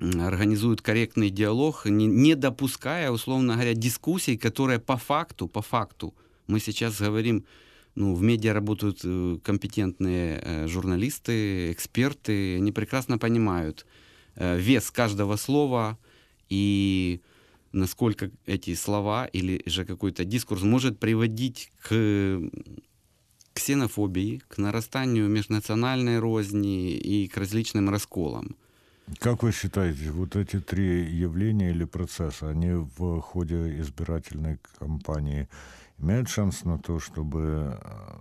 организуют 0.00 0.80
корректный 0.80 1.30
диалог, 1.30 1.84
не, 1.84 2.06
не 2.06 2.34
допуская, 2.34 3.10
условно 3.10 3.54
говоря, 3.54 3.74
дискуссий, 3.74 4.36
которые 4.36 4.78
по 4.78 4.96
факту, 4.96 5.46
по 5.46 5.60
факту, 5.60 6.14
мы 6.46 6.58
сейчас 6.58 6.98
говорим, 6.98 7.44
ну, 7.94 8.14
в 8.14 8.22
медиа 8.22 8.54
работают 8.54 9.00
э, 9.04 9.38
компетентные 9.42 10.40
э, 10.42 10.66
журналисты, 10.68 11.72
эксперты, 11.72 12.56
они 12.56 12.72
прекрасно 12.72 13.18
понимают 13.18 13.86
э, 14.36 14.58
вес 14.58 14.90
каждого 14.90 15.36
слова 15.36 15.98
и 16.48 17.20
насколько 17.72 18.30
эти 18.46 18.74
слова 18.74 19.26
или 19.26 19.62
же 19.66 19.84
какой-то 19.84 20.24
дискурс 20.24 20.62
может 20.62 20.98
приводить 20.98 21.70
к 21.82 22.40
ксенофобии, 23.54 24.42
к 24.48 24.58
нарастанию 24.58 25.28
межнациональной 25.28 26.18
розни 26.18 26.92
и 26.92 27.28
к 27.28 27.36
различным 27.36 27.90
расколам. 27.90 28.56
Как 29.18 29.42
вы 29.42 29.52
считаете, 29.52 30.10
вот 30.12 30.36
эти 30.36 30.60
три 30.60 31.04
явления 31.04 31.70
или 31.70 31.84
процесса, 31.84 32.50
они 32.50 32.72
в 32.98 33.20
ходе 33.20 33.80
избирательной 33.80 34.58
кампании 34.78 35.48
имеют 35.98 36.28
шанс 36.28 36.64
на 36.64 36.78
то, 36.78 37.00
чтобы 37.00 37.40
э, 37.40 38.16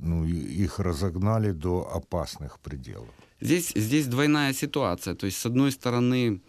ну, 0.00 0.24
их 0.24 0.80
разогнали 0.80 1.52
до 1.52 1.88
опасных 1.94 2.58
пределов? 2.58 3.14
Здесь, 3.40 3.72
здесь 3.76 4.06
двойная 4.06 4.52
ситуация. 4.52 5.14
То 5.14 5.26
есть, 5.26 5.38
с 5.38 5.46
одной 5.46 5.70
стороны, 5.70 6.40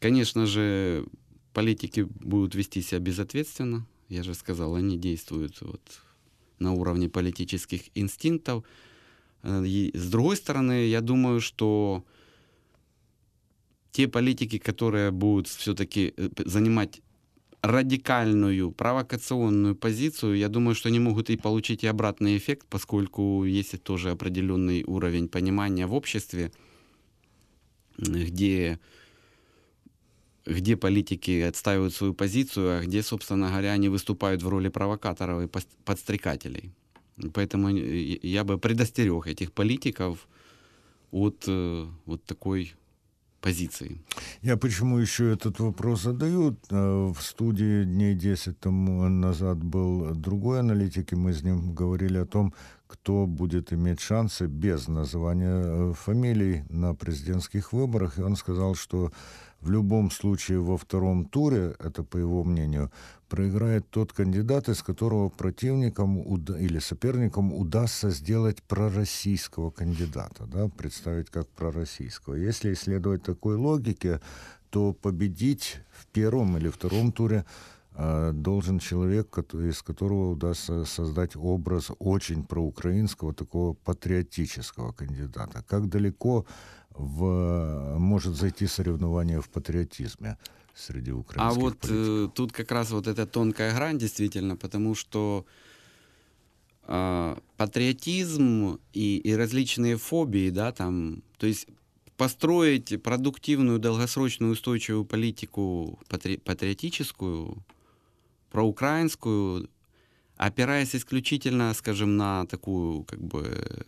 конечно 0.00 0.46
же, 0.46 1.06
политики 1.52 2.00
будут 2.00 2.54
вести 2.56 2.82
себя 2.82 2.98
безответственно. 2.98 3.86
Я 4.08 4.24
же 4.24 4.34
сказал, 4.34 4.74
они 4.74 4.98
действуют 4.98 5.60
вот 5.60 5.80
на 6.60 6.72
уровне 6.72 7.08
политических 7.08 7.82
инстинктов. 7.94 8.64
Э, 9.42 9.64
и 9.66 9.90
с 9.96 10.10
другой 10.10 10.36
стороны, 10.36 10.86
я 10.86 11.00
думаю, 11.00 11.40
что 11.40 12.04
те 13.92 14.06
политики, 14.06 14.58
которые 14.58 15.10
будут 15.10 15.48
все-таки 15.48 16.14
э, 16.16 16.28
занимать 16.44 17.00
радикальную, 17.62 18.72
провокационную 18.72 19.74
позицию, 19.74 20.36
я 20.36 20.48
думаю, 20.48 20.74
что 20.74 20.88
они 20.88 20.98
могут 20.98 21.28
и 21.30 21.36
получить 21.36 21.84
и 21.84 21.86
обратный 21.86 22.36
эффект, 22.36 22.66
поскольку 22.70 23.44
есть 23.44 23.82
тоже 23.82 24.10
определенный 24.10 24.82
уровень 24.84 25.28
понимания 25.28 25.86
в 25.86 25.92
обществе, 25.92 26.52
где, 27.98 28.78
где 30.50 30.76
политики 30.76 31.40
отстаивают 31.40 31.94
свою 31.94 32.14
позицию, 32.14 32.78
а 32.78 32.80
где, 32.82 33.02
собственно 33.02 33.48
говоря, 33.48 33.72
они 33.72 33.88
выступают 33.88 34.42
в 34.42 34.48
роли 34.48 34.68
провокаторов 34.68 35.42
и 35.42 35.60
подстрекателей. 35.84 36.72
Поэтому 37.34 37.68
я 37.68 38.44
бы 38.44 38.58
предостерег 38.58 39.26
этих 39.26 39.52
политиков 39.52 40.28
от 41.10 41.44
э, 41.46 41.86
вот 42.06 42.24
такой 42.24 42.74
позиции. 43.40 43.98
Я 44.42 44.56
почему 44.56 44.98
еще 44.98 45.32
этот 45.32 45.58
вопрос 45.60 46.02
задаю? 46.02 46.56
Э, 46.70 47.12
в 47.12 47.20
студии 47.20 47.84
дней 47.84 48.14
10 48.14 48.58
тому 48.58 49.08
назад 49.08 49.58
был 49.62 50.14
другой 50.14 50.60
аналитик, 50.60 51.12
и 51.12 51.16
мы 51.16 51.32
с 51.32 51.42
ним 51.42 51.74
говорили 51.74 52.18
о 52.18 52.26
том, 52.26 52.54
кто 52.86 53.26
будет 53.26 53.72
иметь 53.72 54.00
шансы 54.00 54.46
без 54.46 54.88
называния 54.88 55.62
э, 55.64 55.92
фамилий 55.94 56.64
на 56.68 56.94
президентских 56.94 57.72
выборах. 57.72 58.18
И 58.18 58.22
он 58.22 58.36
сказал, 58.36 58.74
что 58.74 59.12
в 59.60 59.70
любом 59.70 60.10
случае 60.10 60.60
во 60.60 60.76
втором 60.76 61.24
туре, 61.24 61.74
это 61.78 62.02
по 62.02 62.16
его 62.16 62.44
мнению, 62.44 62.90
проиграет 63.28 63.88
тот 63.90 64.12
кандидат, 64.12 64.68
из 64.68 64.82
которого 64.82 65.28
противникам 65.28 66.18
или 66.18 66.78
соперникам 66.78 67.52
удастся 67.52 68.10
сделать 68.10 68.62
пророссийского 68.62 69.70
кандидата, 69.70 70.46
да, 70.46 70.68
представить 70.68 71.30
как 71.30 71.48
пророссийского. 71.48 72.34
Если 72.34 72.72
исследовать 72.72 73.22
такой 73.22 73.56
логике, 73.56 74.20
то 74.70 74.92
победить 74.92 75.78
в 75.90 76.06
первом 76.06 76.56
или 76.56 76.68
втором 76.68 77.12
туре 77.12 77.44
должен 77.94 78.78
человек, 78.78 79.36
из 79.54 79.82
которого 79.82 80.30
удастся 80.30 80.84
создать 80.84 81.36
образ 81.36 81.90
очень 81.98 82.44
проукраинского, 82.44 83.34
такого 83.34 83.74
патриотического 83.74 84.92
кандидата. 84.92 85.64
Как 85.68 85.88
далеко 85.88 86.46
в, 86.90 87.96
может 87.98 88.36
зайти 88.36 88.66
соревнование 88.66 89.40
в 89.40 89.48
патриотизме 89.48 90.38
среди 90.74 91.12
украинских 91.12 91.58
А 91.58 91.60
вот 91.60 91.76
э, 91.84 91.88
политиков. 91.88 92.34
тут 92.34 92.52
как 92.52 92.70
раз 92.72 92.90
вот 92.90 93.06
эта 93.06 93.26
тонкая 93.26 93.74
грань 93.74 93.98
действительно, 93.98 94.56
потому 94.56 94.94
что 94.94 95.44
э, 96.86 97.36
патриотизм 97.56 98.78
и, 98.92 99.18
и 99.18 99.34
различные 99.34 99.96
фобии, 99.96 100.50
да, 100.50 100.72
там, 100.72 101.22
то 101.38 101.46
есть 101.46 101.66
построить 102.16 103.02
продуктивную, 103.02 103.78
долгосрочную, 103.78 104.52
устойчивую 104.52 105.04
политику 105.04 105.98
патри, 106.08 106.36
патриотическую, 106.36 107.56
проукраинскую, 108.50 109.68
опираясь 110.36 110.94
исключительно, 110.94 111.74
скажем, 111.74 112.16
на 112.16 112.46
такую, 112.46 113.04
как 113.04 113.20
бы, 113.20 113.86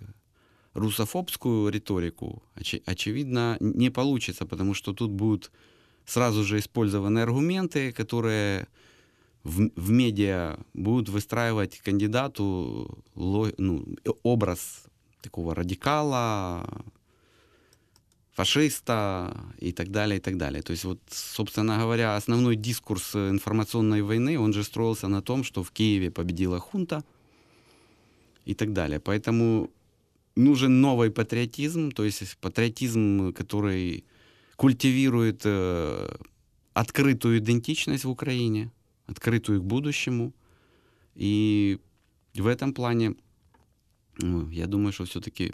русофобскую 0.74 1.70
риторику, 1.70 2.42
оч, 2.54 2.76
очевидно, 2.86 3.56
не 3.60 3.90
получится, 3.90 4.46
потому 4.46 4.74
что 4.74 4.92
тут 4.92 5.10
будут 5.10 5.50
сразу 6.06 6.44
же 6.44 6.58
использованы 6.58 7.20
аргументы, 7.20 7.92
которые 7.92 8.66
в, 9.44 9.70
в 9.76 9.90
медиа 9.90 10.58
будут 10.74 11.08
выстраивать 11.08 11.78
кандидату 11.80 13.04
ну, 13.14 13.84
образ 14.22 14.84
такого 15.20 15.54
радикала, 15.54 16.84
фашиста 18.32 19.36
и 19.58 19.72
так 19.72 19.90
далее, 19.90 20.16
и 20.16 20.20
так 20.20 20.36
далее. 20.36 20.62
То 20.62 20.72
есть 20.72 20.84
вот, 20.84 21.00
собственно 21.08 21.78
говоря, 21.78 22.16
основной 22.16 22.56
дискурс 22.56 23.14
информационной 23.14 24.02
войны, 24.02 24.38
он 24.38 24.52
же 24.52 24.64
строился 24.64 25.08
на 25.08 25.22
том, 25.22 25.44
что 25.44 25.62
в 25.62 25.70
Киеве 25.70 26.10
победила 26.10 26.58
хунта 26.58 27.04
и 28.44 28.54
так 28.54 28.72
далее. 28.72 29.00
Поэтому 29.00 29.70
нужен 30.34 30.80
новый 30.80 31.10
патриотизм, 31.10 31.90
то 31.90 32.04
есть 32.04 32.38
патриотизм, 32.38 33.32
который 33.32 34.04
культивирует 34.56 35.42
э, 35.44 36.08
открытую 36.72 37.38
идентичность 37.38 38.04
в 38.04 38.10
Украине, 38.10 38.70
открытую 39.06 39.60
к 39.60 39.64
будущему. 39.64 40.32
И 41.14 41.78
в 42.34 42.46
этом 42.46 42.72
плане, 42.72 43.14
ну, 44.18 44.48
я 44.48 44.66
думаю, 44.66 44.92
что 44.92 45.04
все-таки 45.04 45.52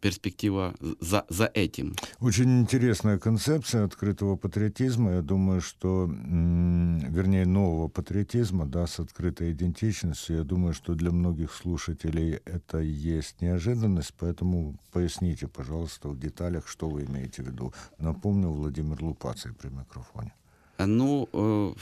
перспектива 0.00 0.74
за, 1.00 1.24
за 1.28 1.50
этим. 1.54 1.94
Очень 2.20 2.60
интересная 2.60 3.18
концепция 3.18 3.84
открытого 3.84 4.36
патриотизма. 4.36 5.12
Я 5.12 5.22
думаю, 5.22 5.60
что, 5.60 6.06
вернее, 6.08 7.46
нового 7.46 7.88
патриотизма, 7.88 8.66
да, 8.66 8.86
с 8.86 9.00
открытой 9.00 9.52
идентичностью. 9.52 10.36
Я 10.36 10.44
думаю, 10.44 10.74
что 10.74 10.94
для 10.94 11.10
многих 11.10 11.52
слушателей 11.52 12.40
это 12.44 12.78
есть 12.78 13.40
неожиданность, 13.40 14.14
поэтому 14.18 14.78
поясните, 14.92 15.46
пожалуйста, 15.46 16.08
в 16.08 16.18
деталях, 16.18 16.68
что 16.68 16.88
вы 16.88 17.04
имеете 17.04 17.42
в 17.42 17.46
виду. 17.46 17.72
Напомню, 17.98 18.48
Владимир 18.48 19.02
Лупаций 19.02 19.52
при 19.52 19.68
микрофоне. 19.68 20.32
Ну, 20.78 21.28
э 21.32 21.74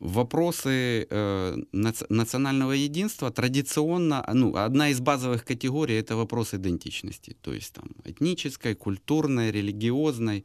вопросы 0.00 1.06
э, 1.10 1.56
национального 1.72 2.72
единства 2.72 3.30
традиционно, 3.30 4.24
ну, 4.32 4.56
одна 4.56 4.90
из 4.90 5.00
базовых 5.00 5.44
категорий 5.44 5.96
это 5.96 6.16
вопрос 6.16 6.54
идентичности, 6.54 7.36
то 7.40 7.52
есть 7.52 7.72
там 7.74 7.90
этнической, 8.04 8.74
культурной, 8.74 9.50
религиозной. 9.50 10.44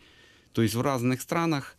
То 0.54 0.62
есть 0.62 0.76
в 0.76 0.82
разных 0.82 1.22
странах 1.22 1.78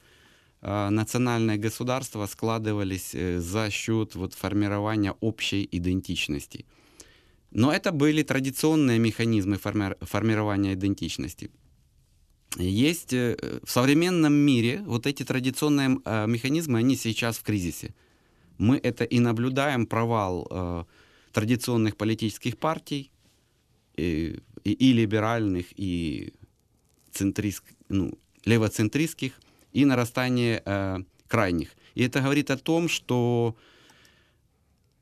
э, 0.63 0.89
национальные 0.91 1.59
государства 1.59 2.27
складывались 2.27 3.15
э, 3.15 3.41
за 3.41 3.71
счет 3.71 4.15
вот, 4.15 4.35
формирования 4.35 5.15
общей 5.21 5.69
идентичности. 5.71 6.65
Но 7.51 7.73
это 7.73 7.93
были 7.93 8.23
традиционные 8.23 8.99
механизмы 8.99 9.57
форми- 9.57 9.97
формирования 10.01 10.75
идентичности 10.75 11.51
есть 12.59 13.13
э, 13.13 13.37
в 13.63 13.71
современном 13.71 14.33
мире 14.33 14.83
вот 14.87 15.07
эти 15.07 15.25
традиционные 15.25 15.99
э, 16.05 16.27
механизмы, 16.27 16.79
они 16.79 16.97
сейчас 16.97 17.39
в 17.39 17.43
кризисе. 17.43 17.95
Мы 18.59 18.77
это 18.77 19.05
и 19.05 19.19
наблюдаем, 19.19 19.87
провал 19.87 20.47
э, 20.51 20.85
традиционных 21.33 21.97
политических 21.97 22.57
партий, 22.57 23.11
и, 23.97 24.41
и, 24.65 24.73
и 24.73 24.93
либеральных, 24.93 25.67
и 25.77 26.33
центрист, 27.13 27.65
ну, 27.89 28.19
левоцентристских, 28.45 29.33
и 29.73 29.85
нарастание 29.85 30.63
э, 30.65 30.99
крайних. 31.27 31.71
И 31.95 32.03
это 32.03 32.21
говорит 32.21 32.51
о 32.51 32.57
том, 32.57 32.89
что 32.89 33.57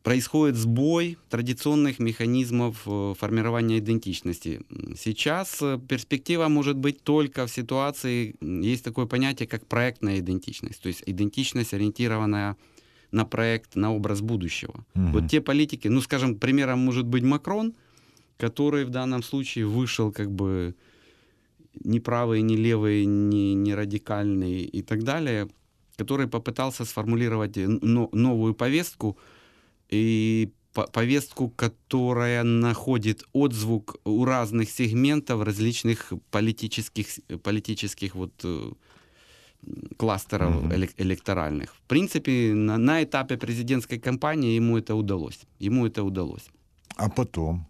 происходит 0.02 0.56
сбой 0.56 1.16
традиционных 1.30 1.98
механизмов 1.98 2.82
э, 2.86 3.14
формирования 3.18 3.78
идентичности. 3.78 4.60
Сейчас 4.96 5.62
э, 5.62 5.78
перспектива 5.88 6.48
может 6.48 6.76
быть 6.76 7.02
только 7.02 7.46
в 7.46 7.50
ситуации, 7.50 8.34
есть 8.40 8.84
такое 8.84 9.06
понятие, 9.06 9.46
как 9.46 9.66
проектная 9.66 10.18
идентичность, 10.18 10.82
то 10.82 10.88
есть 10.88 11.02
идентичность, 11.06 11.74
ориентированная 11.74 12.56
на 13.12 13.24
проект, 13.24 13.76
на 13.76 13.94
образ 13.94 14.20
будущего. 14.20 14.84
Угу. 14.94 15.06
Вот 15.12 15.28
те 15.28 15.40
политики, 15.40 15.88
ну, 15.88 16.00
скажем, 16.00 16.38
примером 16.38 16.80
может 16.80 17.06
быть 17.06 17.22
Макрон, 17.22 17.74
который 18.38 18.84
в 18.84 18.90
данном 18.90 19.22
случае 19.22 19.66
вышел 19.66 20.10
как 20.10 20.32
бы 20.32 20.74
не 21.84 22.00
правый, 22.00 22.42
не 22.42 22.56
левый, 22.56 23.04
не, 23.04 23.54
не 23.54 23.74
радикальный 23.74 24.62
и 24.62 24.82
так 24.82 25.04
далее, 25.04 25.48
который 25.96 26.26
попытался 26.26 26.84
сформулировать 26.84 27.56
новую 27.56 28.54
повестку, 28.54 29.16
и 29.92 30.50
повестку, 30.72 31.48
которая 31.48 32.42
находит 32.42 33.24
отзвук 33.32 33.96
у 34.04 34.24
разных 34.24 34.70
сегментов 34.70 35.42
различных 35.42 36.12
политических, 36.30 37.06
политических 37.42 38.14
вот, 38.14 38.32
э, 38.44 38.72
кластеров 39.98 40.64
элек- 40.72 40.94
электоральных. 40.96 41.74
В 41.74 41.82
принципе, 41.82 42.54
на, 42.54 42.78
на 42.78 43.02
этапе 43.02 43.36
президентской 43.36 43.98
кампании 43.98 44.56
ему 44.56 44.78
это 44.78 44.94
удалось. 44.94 45.40
Ему 45.58 45.86
это 45.86 46.02
удалось. 46.02 46.46
А 46.96 47.10
потом 47.10 47.66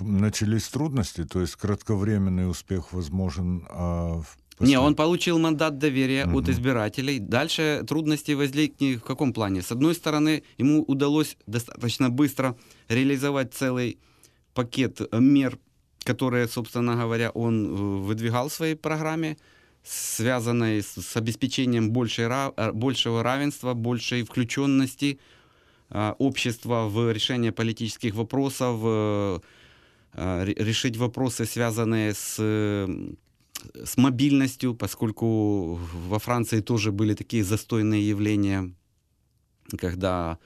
начались 0.00 0.68
трудности, 0.68 1.24
то 1.24 1.40
есть 1.40 1.56
кратковременный 1.56 2.48
успех 2.48 2.92
возможен, 2.92 3.66
а 3.68 4.20
в 4.20 4.38
Не, 4.60 4.74
послед- 4.74 4.78
он 4.86 4.94
получил 4.94 5.38
мандат 5.38 5.78
доверия 5.78 6.24
от 6.24 6.42
Мгм. 6.44 6.50
избирателей. 6.50 7.18
Дальше 7.18 7.84
трудности 7.86 8.32
возникли 8.32 8.96
в 8.96 9.02
каком 9.02 9.32
плане? 9.32 9.62
С 9.62 9.72
одной 9.72 9.94
стороны, 9.94 10.42
ему 10.58 10.82
удалось 10.82 11.36
достаточно 11.46 12.10
быстро 12.10 12.56
реализовать 12.88 13.54
целый 13.54 13.98
пакет 14.54 15.00
э, 15.00 15.20
мер, 15.20 15.58
которые, 16.04 16.48
собственно 16.48 16.94
говоря, 16.96 17.30
он 17.30 17.66
э, 17.66 17.68
выдвигал 18.06 18.48
в 18.48 18.52
своей 18.52 18.74
программе, 18.74 19.36
связанной 19.84 20.82
с, 20.82 21.00
с 21.00 21.16
обеспечением 21.16 21.90
большей, 21.90 22.24
э, 22.26 22.72
большего 22.72 23.22
равенства, 23.22 23.74
большей 23.74 24.22
включенности 24.24 25.18
общества 26.18 26.86
в 26.86 27.10
решение 27.12 27.50
политических 27.50 28.14
вопросов, 28.14 28.78
ре- 30.12 30.54
решить 30.54 30.96
вопросы, 30.98 31.46
связанные 31.46 32.12
с 32.12 32.36
с 33.84 33.96
мобильностью, 33.96 34.74
поскольку 34.74 35.80
во 36.08 36.18
Франции 36.18 36.60
тоже 36.60 36.92
были 36.92 37.14
такие 37.14 37.44
застойные 37.44 38.08
явления, 38.08 38.72
когда 39.78 40.38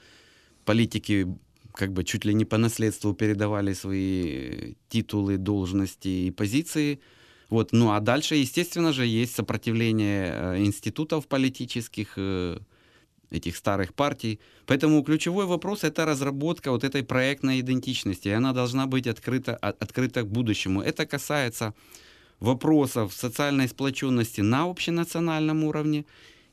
политики 0.65 1.27
как 1.73 1.91
бы 1.91 2.03
чуть 2.03 2.25
ли 2.25 2.33
не 2.33 2.45
по 2.45 2.57
наследству 2.57 3.13
передавали 3.13 3.73
свои 3.73 4.75
титулы, 4.89 5.37
должности 5.37 6.07
и 6.07 6.31
позиции. 6.31 6.99
Вот. 7.49 7.71
Ну 7.71 7.91
а 7.91 7.99
дальше, 7.99 8.35
естественно 8.35 8.93
же, 8.93 9.05
есть 9.05 9.35
сопротивление 9.35 10.31
э, 10.33 10.63
институтов 10.63 11.27
политических, 11.27 12.13
э, 12.17 12.59
этих 13.31 13.57
старых 13.57 13.93
партий. 13.93 14.39
Поэтому 14.65 15.03
ключевой 15.03 15.45
вопрос– 15.45 15.83
это 15.83 16.05
разработка 16.05 16.71
вот 16.71 16.83
этой 16.83 17.03
проектной 17.03 17.59
идентичности. 17.59 18.27
И 18.27 18.31
она 18.31 18.53
должна 18.53 18.85
быть 18.85 19.07
открыта, 19.07 19.55
от- 19.55 19.81
открыта 19.81 20.21
к 20.21 20.27
будущему. 20.27 20.81
Это 20.81 21.05
касается 21.05 21.73
вопросов 22.39 23.13
социальной 23.13 23.67
сплоченности 23.67 24.41
на 24.41 24.63
общенациональном 24.63 25.63
уровне. 25.63 26.05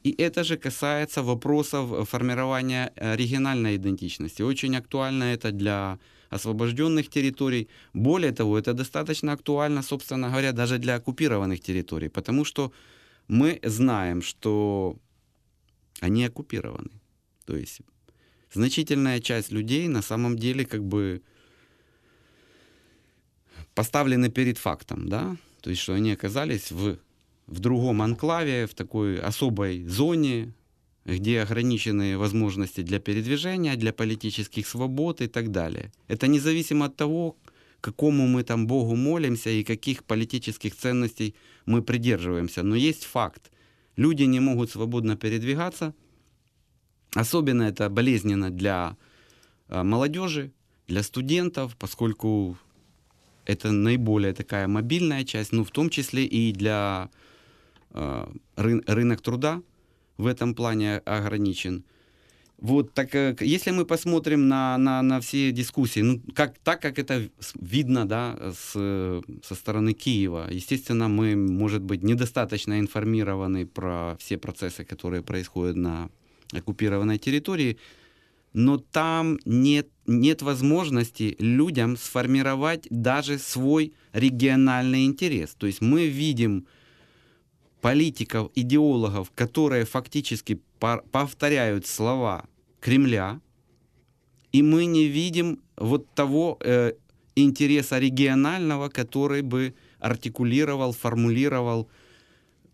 И 0.04 0.14
это 0.22 0.44
же 0.44 0.56
касается 0.56 1.22
вопросов 1.22 1.92
э, 1.92 2.04
формирования 2.04 2.92
э, 2.96 3.16
региональной 3.16 3.76
идентичности. 3.76 4.42
Очень 4.42 4.76
актуально 4.76 5.24
это 5.24 5.52
для 5.52 5.98
освобожденных 6.30 7.08
территорий. 7.08 7.68
Более 7.92 8.32
того, 8.32 8.58
это 8.58 8.72
достаточно 8.72 9.32
актуально, 9.32 9.82
собственно 9.82 10.28
говоря, 10.28 10.52
даже 10.52 10.78
для 10.78 10.94
оккупированных 10.94 11.60
территорий, 11.60 12.08
потому 12.08 12.44
что 12.44 12.72
мы 13.28 13.60
знаем, 13.64 14.22
что 14.22 14.96
они 16.00 16.24
оккупированы. 16.24 16.90
То 17.44 17.56
есть 17.56 17.80
значительная 18.52 19.20
часть 19.20 19.52
людей 19.52 19.88
на 19.88 20.02
самом 20.02 20.36
деле 20.36 20.64
как 20.64 20.82
бы 20.82 21.20
поставлены 23.74 24.30
перед 24.30 24.58
фактом, 24.58 25.08
да, 25.08 25.36
то 25.60 25.70
есть 25.70 25.82
что 25.82 25.94
они 25.94 26.12
оказались 26.12 26.72
в, 26.72 26.98
в 27.46 27.58
другом 27.60 28.02
анклаве, 28.02 28.66
в 28.66 28.74
такой 28.74 29.18
особой 29.18 29.84
зоне, 29.86 30.52
где 31.04 31.40
ограничены 31.40 32.18
возможности 32.18 32.82
для 32.82 32.98
передвижения, 32.98 33.76
для 33.76 33.92
политических 33.92 34.66
свобод 34.66 35.20
и 35.20 35.26
так 35.26 35.50
далее. 35.50 35.92
Это 36.08 36.26
независимо 36.26 36.86
от 36.86 36.96
того, 36.96 37.36
какому 37.80 38.26
мы 38.26 38.42
там 38.42 38.66
Богу 38.66 38.96
молимся 38.96 39.50
и 39.50 39.64
каких 39.64 40.04
политических 40.04 40.76
ценностей 40.76 41.34
мы 41.66 41.82
придерживаемся. 41.82 42.62
Но 42.62 42.76
есть 42.76 43.04
факт. 43.04 43.50
Люди 43.96 44.24
не 44.24 44.40
могут 44.40 44.70
свободно 44.70 45.16
передвигаться. 45.16 45.94
Особенно 47.14 47.64
это 47.64 47.88
болезненно 47.88 48.50
для 48.50 48.96
а, 49.68 49.82
молодежи, 49.82 50.52
для 50.86 51.02
студентов, 51.02 51.76
поскольку 51.76 52.56
это 53.44 53.72
наиболее 53.72 54.32
такая 54.32 54.68
мобильная 54.68 55.24
часть, 55.24 55.52
ну, 55.52 55.64
в 55.64 55.70
том 55.70 55.90
числе 55.90 56.24
и 56.24 56.52
для 56.52 57.10
э, 57.92 58.26
рын- 58.56 58.84
рынок 58.86 59.20
труда 59.20 59.62
в 60.16 60.26
этом 60.26 60.54
плане 60.54 60.98
ограничен. 60.98 61.84
Вот 62.60 62.92
так, 62.92 63.14
э, 63.14 63.34
если 63.40 63.70
мы 63.70 63.86
посмотрим 63.86 64.48
на, 64.48 64.76
на, 64.78 65.02
на 65.02 65.20
все 65.20 65.50
дискуссии, 65.50 66.00
ну, 66.00 66.20
как, 66.34 66.58
так 66.58 66.82
как 66.82 66.98
это 66.98 67.30
видно 67.58 68.06
да, 68.06 68.52
с, 68.52 68.72
со 69.42 69.54
стороны 69.54 69.94
Киева, 69.94 70.46
естественно, 70.50 71.08
мы, 71.08 71.36
может 71.36 71.82
быть, 71.82 72.02
недостаточно 72.02 72.78
информированы 72.78 73.66
про 73.66 74.16
все 74.18 74.36
процессы, 74.36 74.84
которые 74.84 75.22
происходят 75.22 75.76
на 75.76 76.10
оккупированной 76.52 77.18
территории, 77.18 77.78
но 78.52 78.78
там 78.78 79.38
нет, 79.44 79.88
нет 80.10 80.42
возможности 80.42 81.36
людям 81.38 81.96
сформировать 81.96 82.86
даже 82.90 83.38
свой 83.38 83.92
региональный 84.12 85.04
интерес. 85.04 85.54
То 85.56 85.66
есть 85.66 85.80
мы 85.80 86.08
видим 86.08 86.66
политиков, 87.80 88.50
идеологов, 88.54 89.30
которые 89.34 89.84
фактически 89.84 90.60
повторяют 91.12 91.86
слова 91.86 92.44
Кремля, 92.80 93.40
и 94.52 94.62
мы 94.62 94.86
не 94.86 95.06
видим 95.06 95.60
вот 95.76 96.12
того 96.14 96.58
э, 96.60 96.92
интереса 97.36 97.98
регионального, 97.98 98.88
который 98.88 99.42
бы 99.42 99.74
артикулировал, 100.00 100.92
формулировал 100.92 101.88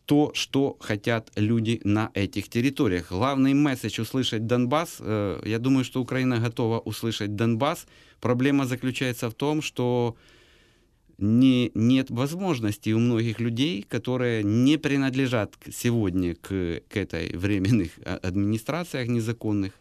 то, 0.06 0.30
что 0.34 0.76
хотят 0.80 1.30
люди 1.36 1.80
на 1.84 2.10
этих 2.14 2.48
территориях. 2.48 3.10
Главный 3.10 3.54
месседж 3.54 4.00
услышать 4.00 4.46
Донбасс, 4.46 4.96
э, 5.00 5.40
я 5.44 5.58
думаю, 5.58 5.84
что 5.84 6.00
Украина 6.00 6.38
готова 6.38 6.78
услышать 6.78 7.34
Донбасс. 7.34 7.86
Проблема 8.20 8.66
заключается 8.66 9.28
в 9.28 9.34
том, 9.34 9.62
что 9.62 10.16
не, 11.18 11.70
нет 11.74 12.10
возможности 12.10 12.90
у 12.90 12.98
многих 12.98 13.40
людей, 13.40 13.82
которые 13.82 14.44
не 14.44 14.78
принадлежат 14.78 15.54
сегодня 15.72 16.34
к, 16.34 16.82
к 16.88 16.96
этой 16.96 17.36
временных 17.36 17.90
а, 18.04 18.16
администрациях 18.22 19.08
незаконных, 19.08 19.72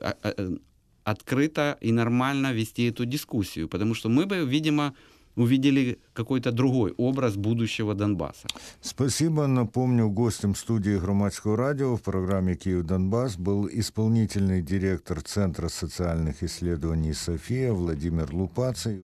а- 0.00 0.16
а- 0.22 0.34
э, 0.36 0.56
открыто 1.04 1.78
и 1.80 1.92
нормально 1.92 2.52
вести 2.52 2.90
эту 2.90 3.06
дискуссию, 3.06 3.68
потому 3.68 3.94
что 3.94 4.08
мы 4.08 4.26
бы, 4.26 4.44
видимо, 4.44 4.94
увидели 5.36 5.98
какой-то 6.12 6.52
другой 6.52 6.94
образ 6.96 7.36
будущего 7.36 7.94
Донбасса. 7.94 8.46
Спасибо. 8.80 9.46
Напомню, 9.46 10.08
гостем 10.08 10.54
студии 10.54 10.96
Громадского 10.96 11.56
радио 11.56 11.96
в 11.96 12.02
программе 12.02 12.54
«Киев-Донбасс» 12.54 13.36
был 13.36 13.68
исполнительный 13.70 14.62
директор 14.62 15.20
Центра 15.20 15.68
социальных 15.68 16.42
исследований 16.42 17.12
«София» 17.14 17.72
Владимир 17.72 18.32
Лупаций. 18.32 19.02